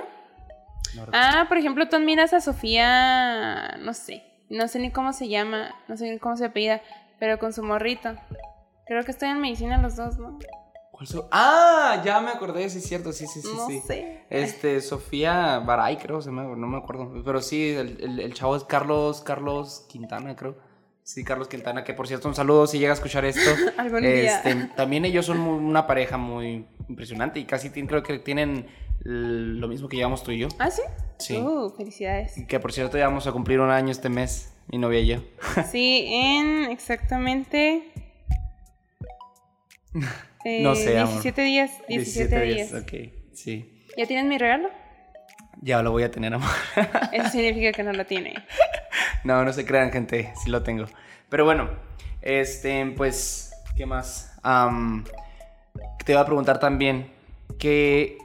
no 0.94 1.06
recuerdo. 1.06 1.12
Ah, 1.14 1.44
por 1.48 1.58
ejemplo, 1.58 1.88
tú 1.88 1.96
admiras 1.96 2.32
a 2.32 2.40
Sofía, 2.40 3.76
no 3.78 3.92
sé, 3.94 4.24
no 4.50 4.66
sé 4.68 4.78
ni 4.80 4.90
cómo 4.90 5.12
se 5.12 5.28
llama, 5.28 5.74
no 5.88 5.96
sé 5.96 6.10
ni 6.10 6.18
cómo 6.18 6.36
se 6.36 6.46
apellida, 6.46 6.80
pero 7.20 7.38
con 7.38 7.52
su 7.52 7.62
morrito. 7.62 8.14
Creo 8.86 9.04
que 9.04 9.10
estoy 9.10 9.28
en 9.28 9.40
medicina 9.40 9.78
los 9.78 9.96
dos, 9.96 10.18
¿no? 10.18 10.38
¿Cuál 10.90 11.06
so- 11.06 11.28
Ah, 11.30 12.00
ya 12.04 12.20
me 12.20 12.30
acordé, 12.30 12.68
sí 12.70 12.78
es 12.78 12.88
cierto, 12.88 13.12
sí, 13.12 13.26
sí, 13.26 13.40
sí, 13.42 13.48
no 13.54 13.66
sí. 13.66 13.80
sé. 13.80 14.24
Este, 14.30 14.80
Sofía 14.80 15.58
Baray, 15.60 15.96
creo, 15.98 16.20
se 16.22 16.30
me, 16.32 16.42
no 16.42 16.66
me 16.66 16.78
acuerdo. 16.78 17.12
Pero 17.24 17.40
sí, 17.40 17.70
el, 17.70 18.00
el- 18.02 18.20
el 18.20 18.34
chavo 18.34 18.56
es 18.56 18.64
Carlos, 18.64 19.20
Carlos 19.20 19.86
Quintana, 19.88 20.34
creo. 20.34 20.56
Sí, 21.08 21.24
Carlos 21.24 21.48
Quintana, 21.48 21.84
que 21.84 21.94
por 21.94 22.06
cierto, 22.06 22.28
un 22.28 22.34
saludo 22.34 22.66
si 22.66 22.78
llega 22.78 22.90
a 22.90 22.94
escuchar 22.94 23.24
esto. 23.24 23.40
Algún 23.78 24.02
día. 24.02 24.40
Este, 24.40 24.54
también 24.76 25.06
ellos 25.06 25.24
son 25.24 25.38
muy- 25.38 25.56
una 25.58 25.86
pareja 25.86 26.18
muy 26.18 26.66
impresionante 26.86 27.40
y 27.40 27.46
casi 27.46 27.70
tienen- 27.70 27.88
creo 27.88 28.02
que 28.02 28.18
tienen 28.18 28.66
lo 29.04 29.68
mismo 29.68 29.88
que 29.88 29.96
llevamos 29.96 30.22
tú 30.22 30.32
y 30.32 30.40
yo. 30.40 30.48
¿Ah, 30.58 30.70
sí? 30.70 30.82
Sí. 31.18 31.38
Uh, 31.38 31.70
felicidades. 31.74 32.36
Y 32.36 32.44
Que 32.46 32.60
por 32.60 32.74
cierto 32.74 32.98
ya 32.98 33.06
vamos 33.06 33.26
a 33.26 33.32
cumplir 33.32 33.58
un 33.60 33.70
año 33.70 33.90
este 33.90 34.10
mes, 34.10 34.52
mi 34.66 34.76
novia 34.76 35.00
y 35.00 35.06
yo. 35.06 35.24
Sí, 35.70 36.04
en 36.10 36.70
exactamente. 36.70 37.84
eh, 40.44 40.60
No 40.62 40.74
sé, 40.74 40.98
amor. 40.98 41.22
17 41.22 41.40
días. 41.40 41.70
17, 41.88 42.42
días. 42.42 42.74
Ok, 42.74 42.92
sí. 43.32 43.82
¿Ya 43.96 44.04
tienes 44.04 44.26
mi 44.26 44.36
regalo? 44.36 44.68
Ya 45.60 45.82
lo 45.82 45.90
voy 45.90 46.02
a 46.04 46.10
tener, 46.10 46.32
amor. 46.34 46.48
Eso 47.12 47.28
significa 47.32 47.72
que 47.72 47.82
no 47.82 47.92
lo 47.92 48.06
tiene. 48.06 48.34
No, 49.24 49.44
no 49.44 49.52
se 49.52 49.64
crean, 49.64 49.90
gente, 49.90 50.32
sí 50.42 50.50
lo 50.50 50.62
tengo. 50.62 50.86
Pero 51.28 51.44
bueno, 51.44 51.68
este, 52.22 52.84
pues, 52.96 53.52
¿qué 53.76 53.84
más? 53.86 54.36
Am, 54.42 55.04
te 56.04 56.12
iba 56.12 56.20
a 56.20 56.26
preguntar 56.26 56.60
también 56.60 57.10
que... 57.58 58.18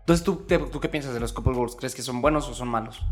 Entonces, 0.00 0.24
¿tú, 0.24 0.46
te- 0.46 0.58
¿tú 0.58 0.80
qué 0.80 0.88
piensas 0.88 1.12
de 1.12 1.20
los 1.20 1.32
couple 1.34 1.52
goals? 1.52 1.76
¿Crees 1.76 1.94
que 1.94 2.00
son 2.02 2.22
buenos 2.22 2.48
o 2.48 2.54
son 2.54 2.68
malos? 2.68 3.04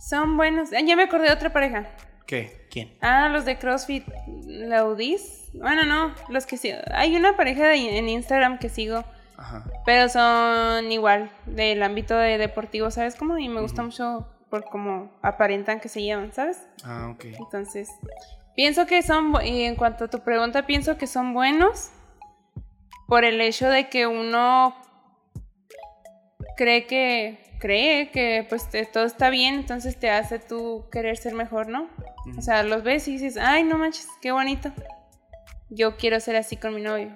Son 0.00 0.36
buenos. 0.36 0.70
Ah, 0.72 0.80
ya 0.84 0.96
me 0.96 1.04
acordé 1.04 1.26
de 1.28 1.32
otra 1.32 1.52
pareja. 1.52 1.86
¿Qué? 2.26 2.66
¿Quién? 2.70 2.92
Ah, 3.00 3.28
los 3.28 3.44
de 3.44 3.56
CrossFit 3.58 4.04
Laudis. 4.46 5.48
Bueno, 5.54 5.84
no, 5.84 6.12
los 6.28 6.46
que 6.46 6.56
sí. 6.56 6.72
Hay 6.92 7.14
una 7.16 7.36
pareja 7.36 7.68
de- 7.68 7.98
en 7.98 8.08
Instagram 8.08 8.58
que 8.58 8.68
sigo, 8.68 9.04
Ajá. 9.36 9.64
pero 9.84 10.08
son 10.08 10.90
igual, 10.92 11.30
del 11.46 11.82
ámbito 11.82 12.16
de 12.16 12.38
deportivo, 12.38 12.90
¿sabes 12.90 13.16
cómo? 13.16 13.36
Y 13.38 13.48
me 13.48 13.60
gusta 13.60 13.82
mucho 13.82 14.28
por 14.50 14.64
cómo 14.66 15.10
aparentan 15.22 15.80
que 15.80 15.88
se 15.88 16.02
llevan, 16.02 16.32
¿sabes? 16.32 16.66
Ah, 16.84 17.10
ok. 17.12 17.24
Entonces, 17.38 17.88
pienso 18.54 18.86
que 18.86 19.02
son, 19.02 19.34
y 19.44 19.64
en 19.64 19.74
cuanto 19.76 20.04
a 20.04 20.08
tu 20.08 20.20
pregunta, 20.20 20.66
pienso 20.66 20.96
que 20.96 21.06
son 21.08 21.34
buenos 21.34 21.90
por 23.08 23.24
el 23.24 23.40
hecho 23.40 23.68
de 23.68 23.88
que 23.88 24.06
uno 24.06 24.74
cree 26.56 26.86
que, 26.86 27.56
cree 27.58 28.10
que 28.10 28.46
pues 28.48 28.68
te- 28.70 28.86
todo 28.86 29.04
está 29.04 29.30
bien, 29.30 29.54
entonces 29.56 29.98
te 29.98 30.10
hace 30.10 30.38
tú 30.38 30.84
querer 30.92 31.16
ser 31.16 31.34
mejor, 31.34 31.68
¿no? 31.68 31.88
O 32.38 32.42
sea, 32.42 32.62
los 32.62 32.82
ves 32.84 33.08
y 33.08 33.12
dices, 33.12 33.36
ay, 33.36 33.64
no 33.64 33.76
manches, 33.78 34.06
qué 34.22 34.32
bonito. 34.32 34.70
Yo 35.68 35.96
quiero 35.96 36.20
ser 36.20 36.36
así 36.36 36.56
con 36.56 36.74
mi 36.74 36.80
novio. 36.80 37.10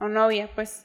O 0.00 0.08
novia, 0.08 0.50
pues. 0.54 0.84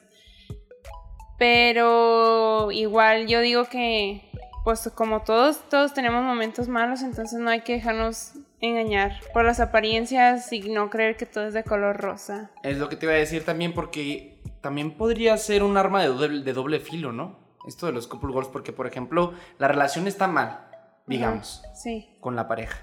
Pero 1.38 2.72
igual 2.72 3.28
yo 3.28 3.42
digo 3.42 3.66
que, 3.66 4.30
pues 4.64 4.90
como 4.96 5.22
todos, 5.24 5.68
todos 5.70 5.94
tenemos 5.94 6.24
momentos 6.24 6.68
malos, 6.68 7.02
entonces 7.02 7.40
no 7.40 7.50
hay 7.50 7.62
que 7.62 7.74
dejarnos 7.74 8.34
engañar 8.62 9.20
por 9.34 9.44
las 9.44 9.60
apariencias 9.60 10.52
y 10.54 10.62
no 10.70 10.90
creer 10.90 11.18
que 11.18 11.26
todo 11.26 11.46
es 11.48 11.54
de 11.54 11.64
color 11.64 11.98
rosa. 11.98 12.52
Es 12.64 12.78
lo 12.78 12.88
que 12.88 12.96
te 12.96 13.06
iba 13.06 13.14
a 13.14 13.18
decir 13.18 13.44
también 13.44 13.74
porque 13.74 14.42
también 14.62 14.92
podría 14.92 15.36
ser 15.38 15.64
un 15.64 15.76
arma 15.76 16.02
de 16.02 16.08
doble, 16.08 16.44
de 16.44 16.54
doble 16.54 16.80
filo, 16.80 17.12
¿no? 17.12 17.38
Esto 17.68 17.86
de 17.88 17.92
los 17.92 18.08
couple 18.08 18.32
goals, 18.32 18.48
porque 18.48 18.72
por 18.72 18.88
ejemplo, 18.88 19.34
la 19.58 19.68
relación 19.68 20.08
está 20.08 20.28
mal, 20.28 20.68
digamos, 21.08 21.62
Sí. 21.76 22.10
con 22.22 22.36
la 22.36 22.48
pareja. 22.48 22.80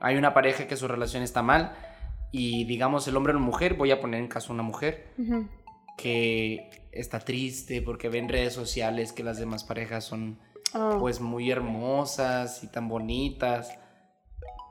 Hay 0.00 0.16
una 0.16 0.32
pareja 0.32 0.66
que 0.66 0.76
su 0.76 0.88
relación 0.88 1.22
está 1.22 1.42
mal 1.42 1.74
y 2.32 2.64
digamos 2.64 3.06
el 3.08 3.16
hombre 3.16 3.32
o 3.32 3.34
la 3.34 3.40
mujer, 3.42 3.74
voy 3.74 3.90
a 3.90 4.00
poner 4.00 4.20
en 4.20 4.28
caso 4.28 4.52
una 4.54 4.62
mujer. 4.62 5.08
Que 5.96 6.88
está 6.92 7.20
triste 7.20 7.82
porque 7.82 8.08
ve 8.08 8.18
en 8.18 8.28
redes 8.28 8.52
sociales 8.52 9.12
que 9.12 9.22
las 9.22 9.38
demás 9.38 9.64
parejas 9.64 10.04
son 10.04 10.38
Oh, 10.72 10.98
pues 11.00 11.20
muy 11.20 11.50
hermosas 11.50 12.62
y 12.62 12.68
tan 12.68 12.88
bonitas. 12.88 13.76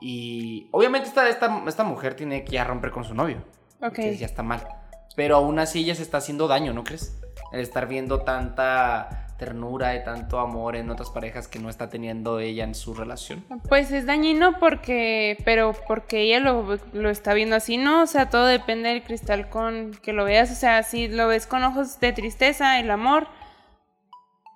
Y 0.00 0.68
obviamente 0.72 1.08
esta, 1.08 1.28
esta, 1.28 1.62
esta 1.66 1.84
mujer 1.84 2.14
tiene 2.14 2.44
que 2.44 2.52
ya 2.52 2.64
romper 2.64 2.90
con 2.90 3.04
su 3.04 3.14
novio. 3.14 3.44
ok. 3.82 3.92
Que 3.92 4.16
ya 4.16 4.26
está 4.26 4.42
mal. 4.42 4.66
Pero 5.14 5.36
aún 5.36 5.58
así 5.58 5.80
ella 5.80 5.94
se 5.94 6.02
está 6.02 6.18
haciendo 6.18 6.48
daño, 6.48 6.72
¿no 6.72 6.84
crees? 6.84 7.20
El 7.52 7.60
estar 7.60 7.86
viendo 7.86 8.20
tanta 8.20 9.29
ternura 9.40 9.96
y 9.96 10.04
tanto 10.04 10.38
amor 10.38 10.76
en 10.76 10.90
otras 10.90 11.10
parejas 11.10 11.48
que 11.48 11.58
no 11.58 11.70
está 11.70 11.88
teniendo 11.88 12.38
ella 12.38 12.62
en 12.62 12.74
su 12.74 12.94
relación. 12.94 13.42
Pues 13.68 13.90
es 13.90 14.06
dañino 14.06 14.60
porque, 14.60 15.38
pero 15.44 15.74
porque 15.88 16.20
ella 16.20 16.38
lo, 16.38 16.78
lo 16.92 17.10
está 17.10 17.34
viendo 17.34 17.56
así, 17.56 17.78
¿no? 17.78 18.02
O 18.02 18.06
sea, 18.06 18.30
todo 18.30 18.46
depende 18.46 18.90
del 18.90 19.02
cristal 19.02 19.48
con 19.48 19.92
que 20.02 20.12
lo 20.12 20.24
veas. 20.24 20.52
O 20.52 20.54
sea, 20.54 20.82
si 20.82 21.08
lo 21.08 21.26
ves 21.26 21.46
con 21.46 21.64
ojos 21.64 21.98
de 21.98 22.12
tristeza, 22.12 22.78
el 22.78 22.90
amor, 22.90 23.26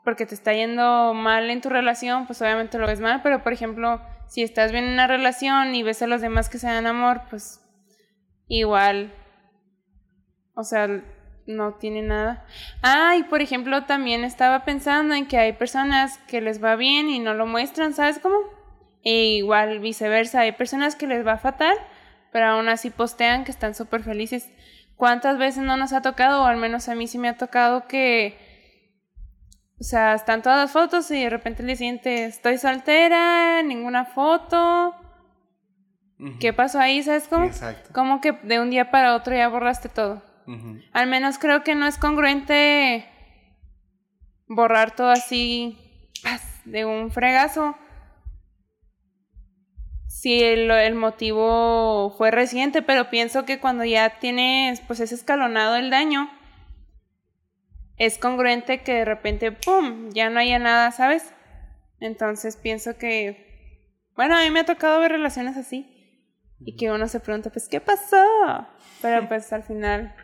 porque 0.04 0.26
te 0.26 0.34
está 0.34 0.52
yendo 0.52 1.14
mal 1.14 1.48
en 1.48 1.62
tu 1.62 1.70
relación, 1.70 2.26
pues 2.26 2.42
obviamente 2.42 2.78
lo 2.78 2.86
ves 2.86 3.00
mal. 3.00 3.22
Pero, 3.22 3.42
por 3.42 3.54
ejemplo, 3.54 4.00
si 4.28 4.42
estás 4.42 4.70
bien 4.70 4.84
en 4.84 4.92
una 4.92 5.06
relación 5.06 5.74
y 5.74 5.82
ves 5.82 6.02
a 6.02 6.06
los 6.06 6.20
demás 6.20 6.48
que 6.50 6.58
se 6.58 6.66
dan 6.66 6.86
amor, 6.86 7.22
pues 7.30 7.62
igual, 8.46 9.14
o 10.54 10.62
sea, 10.62 11.02
no 11.46 11.74
tiene 11.74 12.02
nada. 12.02 12.44
Ah, 12.82 13.16
y 13.16 13.24
por 13.24 13.42
ejemplo, 13.42 13.84
también 13.84 14.24
estaba 14.24 14.64
pensando 14.64 15.14
en 15.14 15.26
que 15.26 15.38
hay 15.38 15.52
personas 15.52 16.18
que 16.26 16.40
les 16.40 16.62
va 16.62 16.76
bien 16.76 17.08
y 17.08 17.18
no 17.18 17.34
lo 17.34 17.46
muestran, 17.46 17.94
¿sabes 17.94 18.18
cómo? 18.18 18.36
E 19.02 19.36
igual 19.36 19.80
viceversa, 19.80 20.40
hay 20.40 20.52
personas 20.52 20.96
que 20.96 21.06
les 21.06 21.26
va 21.26 21.36
fatal, 21.36 21.76
pero 22.32 22.46
aún 22.46 22.68
así 22.68 22.90
postean 22.90 23.44
que 23.44 23.50
están 23.50 23.74
súper 23.74 24.02
felices. 24.02 24.50
¿Cuántas 24.96 25.38
veces 25.38 25.62
no 25.62 25.76
nos 25.76 25.92
ha 25.92 26.02
tocado, 26.02 26.42
o 26.42 26.46
al 26.46 26.56
menos 26.56 26.88
a 26.88 26.94
mí 26.94 27.06
sí 27.06 27.18
me 27.18 27.28
ha 27.28 27.36
tocado 27.36 27.86
que, 27.86 28.38
o 29.78 29.84
sea, 29.84 30.14
están 30.14 30.40
todas 30.40 30.58
las 30.58 30.72
fotos 30.72 31.10
y 31.10 31.22
de 31.22 31.30
repente 31.30 31.62
le 31.62 31.76
siente, 31.76 32.24
estoy 32.24 32.58
soltera, 32.58 33.62
ninguna 33.62 34.04
foto. 34.04 34.94
¿Qué 36.40 36.52
pasó 36.52 36.78
ahí? 36.78 37.02
¿Sabes 37.02 37.28
cómo? 37.28 37.44
Exacto. 37.44 37.90
Como 37.92 38.20
que 38.20 38.32
de 38.32 38.60
un 38.60 38.70
día 38.70 38.90
para 38.90 39.14
otro 39.14 39.34
ya 39.34 39.48
borraste 39.48 39.88
todo. 39.88 40.22
Al 40.92 41.06
menos 41.06 41.38
creo 41.38 41.64
que 41.64 41.74
no 41.74 41.86
es 41.86 41.96
congruente 41.96 43.06
borrar 44.46 44.94
todo 44.94 45.10
así 45.10 45.78
de 46.64 46.84
un 46.84 47.10
fregazo. 47.10 47.76
Si 50.06 50.42
el, 50.42 50.70
el 50.70 50.94
motivo 50.94 52.14
fue 52.16 52.30
reciente, 52.30 52.82
pero 52.82 53.10
pienso 53.10 53.44
que 53.44 53.58
cuando 53.58 53.84
ya 53.84 54.18
tienes, 54.20 54.80
pues 54.80 55.00
es 55.00 55.12
escalonado 55.12 55.76
el 55.76 55.90
daño, 55.90 56.30
es 57.96 58.18
congruente 58.18 58.82
que 58.82 58.94
de 58.94 59.04
repente, 59.04 59.52
¡pum!, 59.52 60.10
ya 60.10 60.30
no 60.30 60.40
haya 60.40 60.58
nada, 60.58 60.90
¿sabes? 60.92 61.32
Entonces 62.00 62.56
pienso 62.56 62.96
que, 62.96 63.78
bueno, 64.16 64.36
a 64.36 64.42
mí 64.42 64.50
me 64.50 64.60
ha 64.60 64.64
tocado 64.64 65.00
ver 65.00 65.12
relaciones 65.12 65.56
así 65.56 65.90
y 66.60 66.76
que 66.76 66.90
uno 66.90 67.06
se 67.08 67.20
pregunta, 67.20 67.50
pues, 67.50 67.68
¿qué 67.68 67.80
pasó? 67.80 68.24
Pero 69.02 69.28
pues 69.28 69.52
al 69.52 69.62
final... 69.62 70.14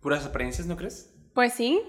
Puras 0.00 0.24
apariencias, 0.24 0.66
¿no 0.66 0.76
crees? 0.76 1.12
Pues 1.34 1.52
sí. 1.54 1.80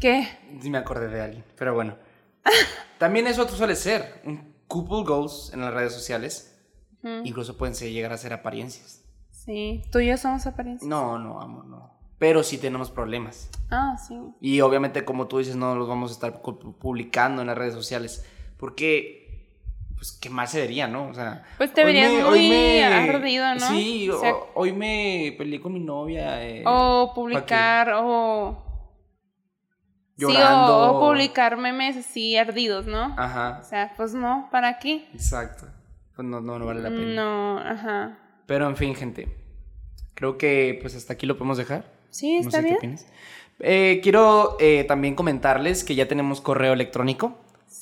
¿Qué? 0.00 0.28
Sí 0.60 0.70
me 0.70 0.78
acordé 0.78 1.08
de 1.08 1.20
alguien, 1.20 1.44
pero 1.56 1.74
bueno. 1.74 1.96
También 2.98 3.26
eso 3.26 3.48
suele 3.48 3.74
ser. 3.76 4.20
Un 4.24 4.54
couple 4.66 5.04
goals 5.04 5.50
en 5.52 5.60
las 5.60 5.72
redes 5.74 5.92
sociales. 5.92 6.54
Incluso 7.24 7.56
pueden 7.56 7.74
llegar 7.74 8.12
a 8.12 8.18
ser 8.18 8.32
apariencias. 8.32 9.04
Sí. 9.30 9.82
¿Tú 9.90 10.00
y 10.00 10.08
yo 10.08 10.16
somos 10.16 10.46
apariencias? 10.46 10.86
No, 10.88 11.18
no, 11.18 11.40
amor, 11.40 11.64
no. 11.64 11.96
Pero 12.18 12.42
sí 12.42 12.58
tenemos 12.58 12.90
problemas. 12.90 13.48
Ah, 13.70 13.96
sí. 13.96 14.18
Y 14.40 14.60
obviamente, 14.60 15.04
como 15.04 15.28
tú 15.28 15.38
dices, 15.38 15.54
no 15.56 15.74
los 15.76 15.88
vamos 15.88 16.10
a 16.10 16.14
estar 16.14 16.42
pu- 16.42 16.76
publicando 16.76 17.40
en 17.40 17.46
las 17.46 17.56
redes 17.56 17.74
sociales. 17.74 18.26
Porque, 18.58 19.17
pues, 19.98 20.12
qué 20.12 20.30
mal 20.30 20.48
se 20.48 20.60
vería, 20.60 20.86
¿no? 20.88 21.08
O 21.08 21.14
sea. 21.14 21.44
Pues 21.58 21.74
te 21.74 21.82
hoy 21.82 21.86
verías 21.92 22.12
me- 22.12 22.24
muy 22.24 22.48
me- 22.48 22.84
ardido, 22.84 23.54
¿no? 23.54 23.60
Sí, 23.68 24.08
O 24.08 24.18
sea- 24.20 24.32
o- 24.34 24.50
hoy 24.54 24.72
me 24.72 25.34
peleé 25.36 25.60
con 25.60 25.72
mi 25.74 25.80
novia. 25.80 26.42
eh, 26.46 26.62
O 26.66 27.12
publicar, 27.14 27.92
o... 27.96 28.64
Sí, 30.16 30.24
o- 30.24 30.30
Llorando. 30.30 30.92
o, 30.94 31.00
publicar 31.08 31.56
memes 31.56 31.96
así 31.96 32.36
ardidos, 32.36 32.86
¿no? 32.86 33.14
Ajá, 33.16 33.58
O 33.60 33.64
sea, 33.64 33.92
pues 33.96 34.14
no, 34.14 34.48
¿para 34.50 34.78
qué? 34.78 35.06
exacto. 35.14 35.66
Pues 36.16 36.26
no, 36.26 36.40
no, 36.40 36.58
no 36.58 36.66
vale 36.66 36.80
la 36.82 36.88
pena. 36.88 37.04
No, 37.14 37.58
ajá. 37.60 38.18
Pero 38.46 38.66
en 38.68 38.76
fin, 38.76 38.94
gente. 38.96 39.28
Creo 40.14 40.36
que 40.36 40.76
pues 40.80 40.96
hasta 40.96 41.12
aquí 41.12 41.26
lo 41.26 41.36
podemos 41.36 41.58
dejar. 41.58 41.84
Sí, 42.10 42.40
No 42.40 42.48
está 42.48 42.58
sé 42.58 42.62
bien. 42.64 42.74
qué 42.74 42.78
opinas. 42.78 43.06
Eh, 43.60 44.00
quiero 44.02 44.56
eh, 44.58 44.82
también 44.88 45.14
comentarles 45.14 45.84
que 45.84 45.94
ya 45.94 46.08
tenemos 46.08 46.40
correo 46.40 46.72
electrónico. 46.72 47.38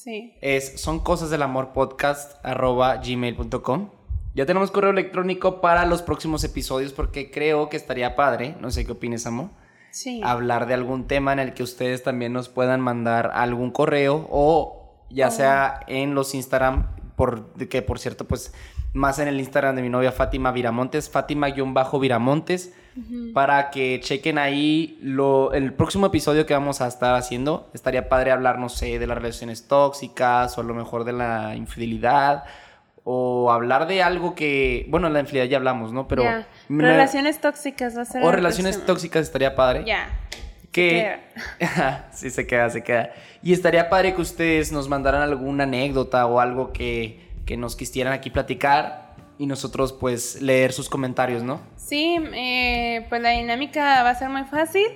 Sí. 0.07 0.35
Es 0.41 0.81
son 0.81 1.01
cosas 1.01 1.31
del 1.31 1.43
amor 1.43 1.73
podcast 1.73 2.35
arroba 2.45 2.99
gmail.com. 2.99 3.91
Ya 4.37 4.47
tenemos 4.47 4.71
correo 4.71 4.91
electrónico 4.91 5.61
para 5.61 5.85
los 5.85 6.01
próximos 6.01 6.45
episodios 6.45 6.93
porque 6.93 7.33
creo 7.33 7.69
que 7.69 7.77
estaría 7.77 8.15
padre, 8.15 8.55
no 8.61 8.71
sé 8.71 8.87
qué 8.87 8.93
opines, 8.93 9.27
amor, 9.27 9.49
Sí. 9.91 10.21
hablar 10.23 10.69
de 10.69 10.75
algún 10.75 11.09
tema 11.09 11.33
en 11.33 11.41
el 11.41 11.55
que 11.55 11.65
ustedes 11.65 12.05
también 12.05 12.33
nos 12.33 12.49
puedan 12.49 12.81
mandar 12.81 13.33
algún 13.35 13.73
correo 13.73 14.29
o 14.31 14.95
ya 15.11 15.27
Oh. 15.27 15.31
sea 15.33 15.81
en 15.89 16.15
los 16.15 16.37
Instagram, 16.37 16.87
por, 17.17 17.53
que 17.69 17.83
por 17.83 17.99
cierto, 17.99 18.27
pues 18.29 18.55
más 18.97 19.19
en 19.19 19.29
el 19.29 19.39
Instagram 19.39 19.77
de 19.77 19.83
mi 19.83 19.89
novia 19.89 20.11
Fátima 20.13 20.51
Viramontes, 20.53 21.09
Fátima-Viramontes, 21.13 22.73
para 23.35 23.71
que 23.71 24.01
chequen 24.03 24.39
ahí 24.39 24.99
lo, 25.03 25.53
el 25.53 25.75
próximo 25.75 26.07
episodio 26.07 26.47
que 26.47 26.55
vamos 26.55 26.81
a 26.81 26.87
estar 26.89 27.15
haciendo. 27.15 27.69
Estaría 27.75 28.09
padre 28.09 28.31
hablar, 28.33 28.59
no 28.59 28.71
sé, 28.71 28.99
de 28.99 29.07
las 29.07 29.19
relaciones 29.19 29.69
tóxicas 29.69 30.57
o 30.57 30.63
a 30.63 30.65
lo 30.65 30.73
mejor 30.75 31.05
de 31.05 31.13
la 31.13 31.55
infidelidad 31.57 32.45
o 33.05 33.53
hablar 33.53 33.87
de 33.87 34.03
algo 34.03 34.35
que, 34.35 34.87
bueno, 34.89 35.09
la 35.11 35.21
infidelidad 35.21 35.51
ya 35.51 35.57
hablamos, 35.59 35.93
¿no? 35.93 36.09
Pero 36.09 36.25
me- 36.69 36.83
Relaciones 36.85 37.39
tóxicas 37.41 37.97
va 37.97 38.03
a 38.03 38.05
ser 38.07 38.23
o 38.23 38.27
la 38.27 38.33
relaciones 38.33 38.77
próxima. 38.77 38.87
tóxicas 38.95 39.23
estaría 39.23 39.55
padre. 39.55 39.85
Ya. 39.87 40.09
Que 40.73 41.19
sí 42.13 42.31
se 42.31 42.47
queda, 42.47 42.71
se 42.71 42.83
queda. 42.83 43.11
Y 43.43 43.53
estaría 43.53 43.89
padre 43.91 44.15
que 44.15 44.23
ustedes 44.23 44.73
nos 44.73 44.89
mandaran 44.89 45.21
alguna 45.23 45.65
anécdota 45.65 46.27
o 46.27 46.41
algo 46.41 46.73
que, 46.73 47.26
que 47.47 47.57
nos 47.57 47.77
quisieran 47.77 48.13
aquí 48.13 48.29
platicar 48.29 49.15
y 49.39 49.47
nosotros 49.47 49.93
pues 49.93 50.43
leer 50.43 50.73
sus 50.73 50.89
comentarios, 50.89 51.43
¿no? 51.43 51.61
Sí, 51.77 52.19
eh, 52.35 53.07
pues 53.09 53.23
la 53.23 53.31
dinámica 53.31 54.03
va 54.03 54.11
a 54.11 54.15
ser 54.15 54.29
muy 54.29 54.45
fácil. 54.45 54.87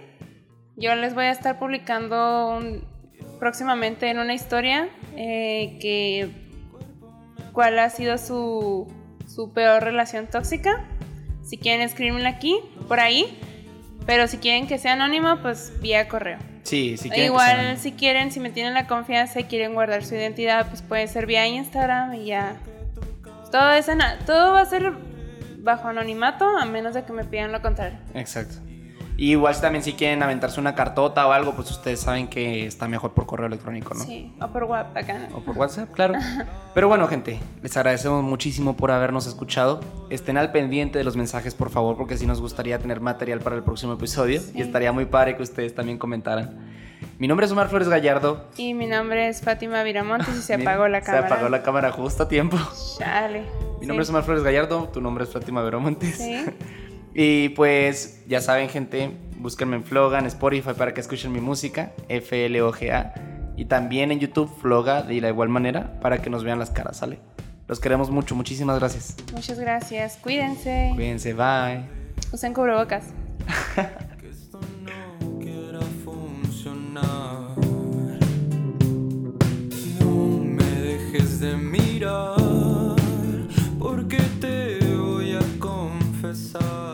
Yo 0.77 0.95
les 0.95 1.15
voy 1.15 1.27
a 1.27 1.31
estar 1.31 1.59
publicando 1.59 2.61
próximamente 3.39 4.11
en 4.11 4.19
una 4.19 4.35
historia 4.35 4.89
eh, 5.17 6.31
cuál 7.53 7.79
ha 7.79 7.91
sido 7.91 8.19
su, 8.19 8.87
su 9.27 9.53
peor 9.53 9.83
relación 9.83 10.27
tóxica. 10.27 10.85
Si 11.43 11.59
quieren 11.59 11.83
escribirme 11.83 12.27
aquí, 12.27 12.59
por 12.89 13.01
ahí. 13.01 13.39
Pero 14.07 14.27
si 14.27 14.39
quieren 14.39 14.67
que 14.67 14.79
sea 14.79 14.95
anónimo, 14.95 15.39
pues 15.43 15.73
vía 15.81 16.09
correo. 16.09 16.39
Sí, 16.71 16.97
si 16.97 17.09
quieren. 17.09 17.19
que 17.19 17.27
Igual 17.27 17.57
sean- 17.57 17.79
si 17.79 17.93
quieren, 17.93 18.31
si 18.31 18.39
me 18.39 18.51
tienen 18.51 18.75
la 18.75 18.87
confianza 18.87 19.41
y 19.41 19.45
quieren 19.45 19.75
guardar 19.75 20.05
su 20.05 20.15
identidad, 20.15 20.69
pues 20.69 20.83
puede 20.83 21.09
ser 21.09 21.27
vía 21.27 21.45
Instagram 21.49 22.15
y 22.15 22.27
ya. 22.27 22.55
Todo, 23.51 23.73
es 23.73 23.89
todo 24.25 24.53
va 24.53 24.61
a 24.61 24.65
ser 24.67 24.93
bajo 25.59 25.89
anonimato 25.89 26.45
a 26.45 26.65
menos 26.67 26.95
de 26.95 27.03
que 27.05 27.13
me 27.13 27.25
pidan 27.25 27.51
lo 27.51 27.61
contrario. 27.61 27.99
Exacto. 28.15 28.55
Y 29.21 29.33
igual 29.33 29.61
también 29.61 29.85
si 29.85 29.93
quieren 29.93 30.23
aventarse 30.23 30.59
una 30.59 30.75
cartota 30.75 31.27
o 31.27 31.33
algo, 31.33 31.53
pues 31.53 31.71
ustedes 31.71 32.01
saben 32.01 32.27
que 32.27 32.65
está 32.65 32.89
mejor 32.89 33.13
por 33.13 33.27
correo 33.27 33.49
electrónico, 33.49 33.93
¿no? 33.93 34.03
Sí, 34.03 34.33
o 34.41 34.47
por 34.49 34.65
WhatsApp 34.65 34.97
acá. 34.97 35.29
O 35.35 35.41
por 35.41 35.59
WhatsApp, 35.59 35.91
claro. 35.91 36.15
Pero 36.73 36.89
bueno, 36.89 37.07
gente, 37.07 37.39
les 37.63 37.77
agradecemos 37.77 38.25
muchísimo 38.25 38.79
por 38.79 38.91
habernos 38.91 39.27
escuchado. 39.27 39.81
Estén 40.09 40.39
al 40.39 40.53
pendiente 40.53 40.97
de 40.97 41.05
los 41.05 41.19
mensajes, 41.19 41.55
por 41.55 41.69
favor, 41.69 41.99
porque 41.99 42.17
sí 42.17 42.27
nos 42.27 42.41
gustaría 42.41 42.79
tener 42.79 43.03
material 43.03 43.41
para 43.41 43.57
el 43.57 43.63
próximo 43.63 43.93
episodio. 43.93 44.41
Y 44.55 44.63
estaría 44.63 44.91
muy 44.91 45.05
padre 45.05 45.37
que 45.37 45.43
ustedes 45.43 45.75
también 45.75 45.99
comentaran. 45.99 46.57
Mi 47.19 47.29
nombre 47.29 47.45
es 47.45 47.53
Omar 47.53 47.69
Flores 47.69 47.91
Gallardo. 47.91 48.47
Y 48.57 48.73
mi 48.73 48.87
nombre 48.87 49.29
es 49.29 49.43
Fátima 49.43 49.83
Viramontes 49.83 50.35
y 50.35 50.41
se 50.41 50.55
apagó 50.63 50.89
la 50.89 51.03
cámara. 51.03 51.29
Se 51.29 51.35
apagó 51.35 51.51
la 51.51 51.63
cámara 51.63 51.93
justo 51.93 52.23
a 52.23 52.29
tiempo. 52.29 52.57
Chale. 52.97 53.43
Mi 53.83 53.87
nombre 53.87 54.03
es 54.03 54.09
Omar 54.09 54.23
Flores 54.23 54.43
Gallardo, 54.43 54.89
tu 54.91 55.03
nombre 55.03 55.25
es 55.25 55.31
Fátima 55.31 55.61
Veromontes. 55.61 56.17
Sí. 56.17 56.43
Y 57.15 57.51
pues 57.51 58.23
ya 58.29 58.41
saben, 58.41 58.69
gente, 58.69 59.11
búsquenme 59.39 59.77
en 59.77 59.85
Flogan, 59.85 60.27
Spotify 60.27 60.73
para 60.77 60.95
que 60.95 61.01
escuchen 61.01 61.33
mi 61.33 61.41
música, 61.41 61.93
FLOGA. 62.09 63.15
Y 63.57 63.65
también 63.67 64.13
en 64.13 64.21
YouTube 64.21 64.51
Floga 64.61 65.03
de 65.03 65.21
la 65.21 65.29
igual 65.29 65.49
manera 65.49 66.01
para 66.01 66.23
que 66.23 66.31
nos 66.31 66.45
vean 66.45 66.59
las 66.59 66.71
caras, 66.71 66.99
¿sale? 66.99 67.19
Los 67.71 67.79
queremos 67.79 68.11
mucho, 68.11 68.35
muchísimas 68.35 68.79
gracias. 68.79 69.17
Muchas 69.33 69.59
gracias. 69.59 70.19
Cuídense. 70.21 70.91
Cuídense, 70.95 71.35
bye. 71.35 71.85
Usen 72.33 72.55
cubrebocas. 72.55 73.05
que 74.21 74.29
esto 74.29 74.61
no 74.83 75.39
quiera 75.39 75.81
funcionar. 76.05 77.57
No 80.01 80.39
me 80.43 80.65
dejes 80.65 81.41
de 81.41 81.57
mirar, 81.57 82.37
porque 83.79 84.19
te 84.41 84.79
voy 84.97 85.35
a 85.35 85.61
confesar. 85.61 86.90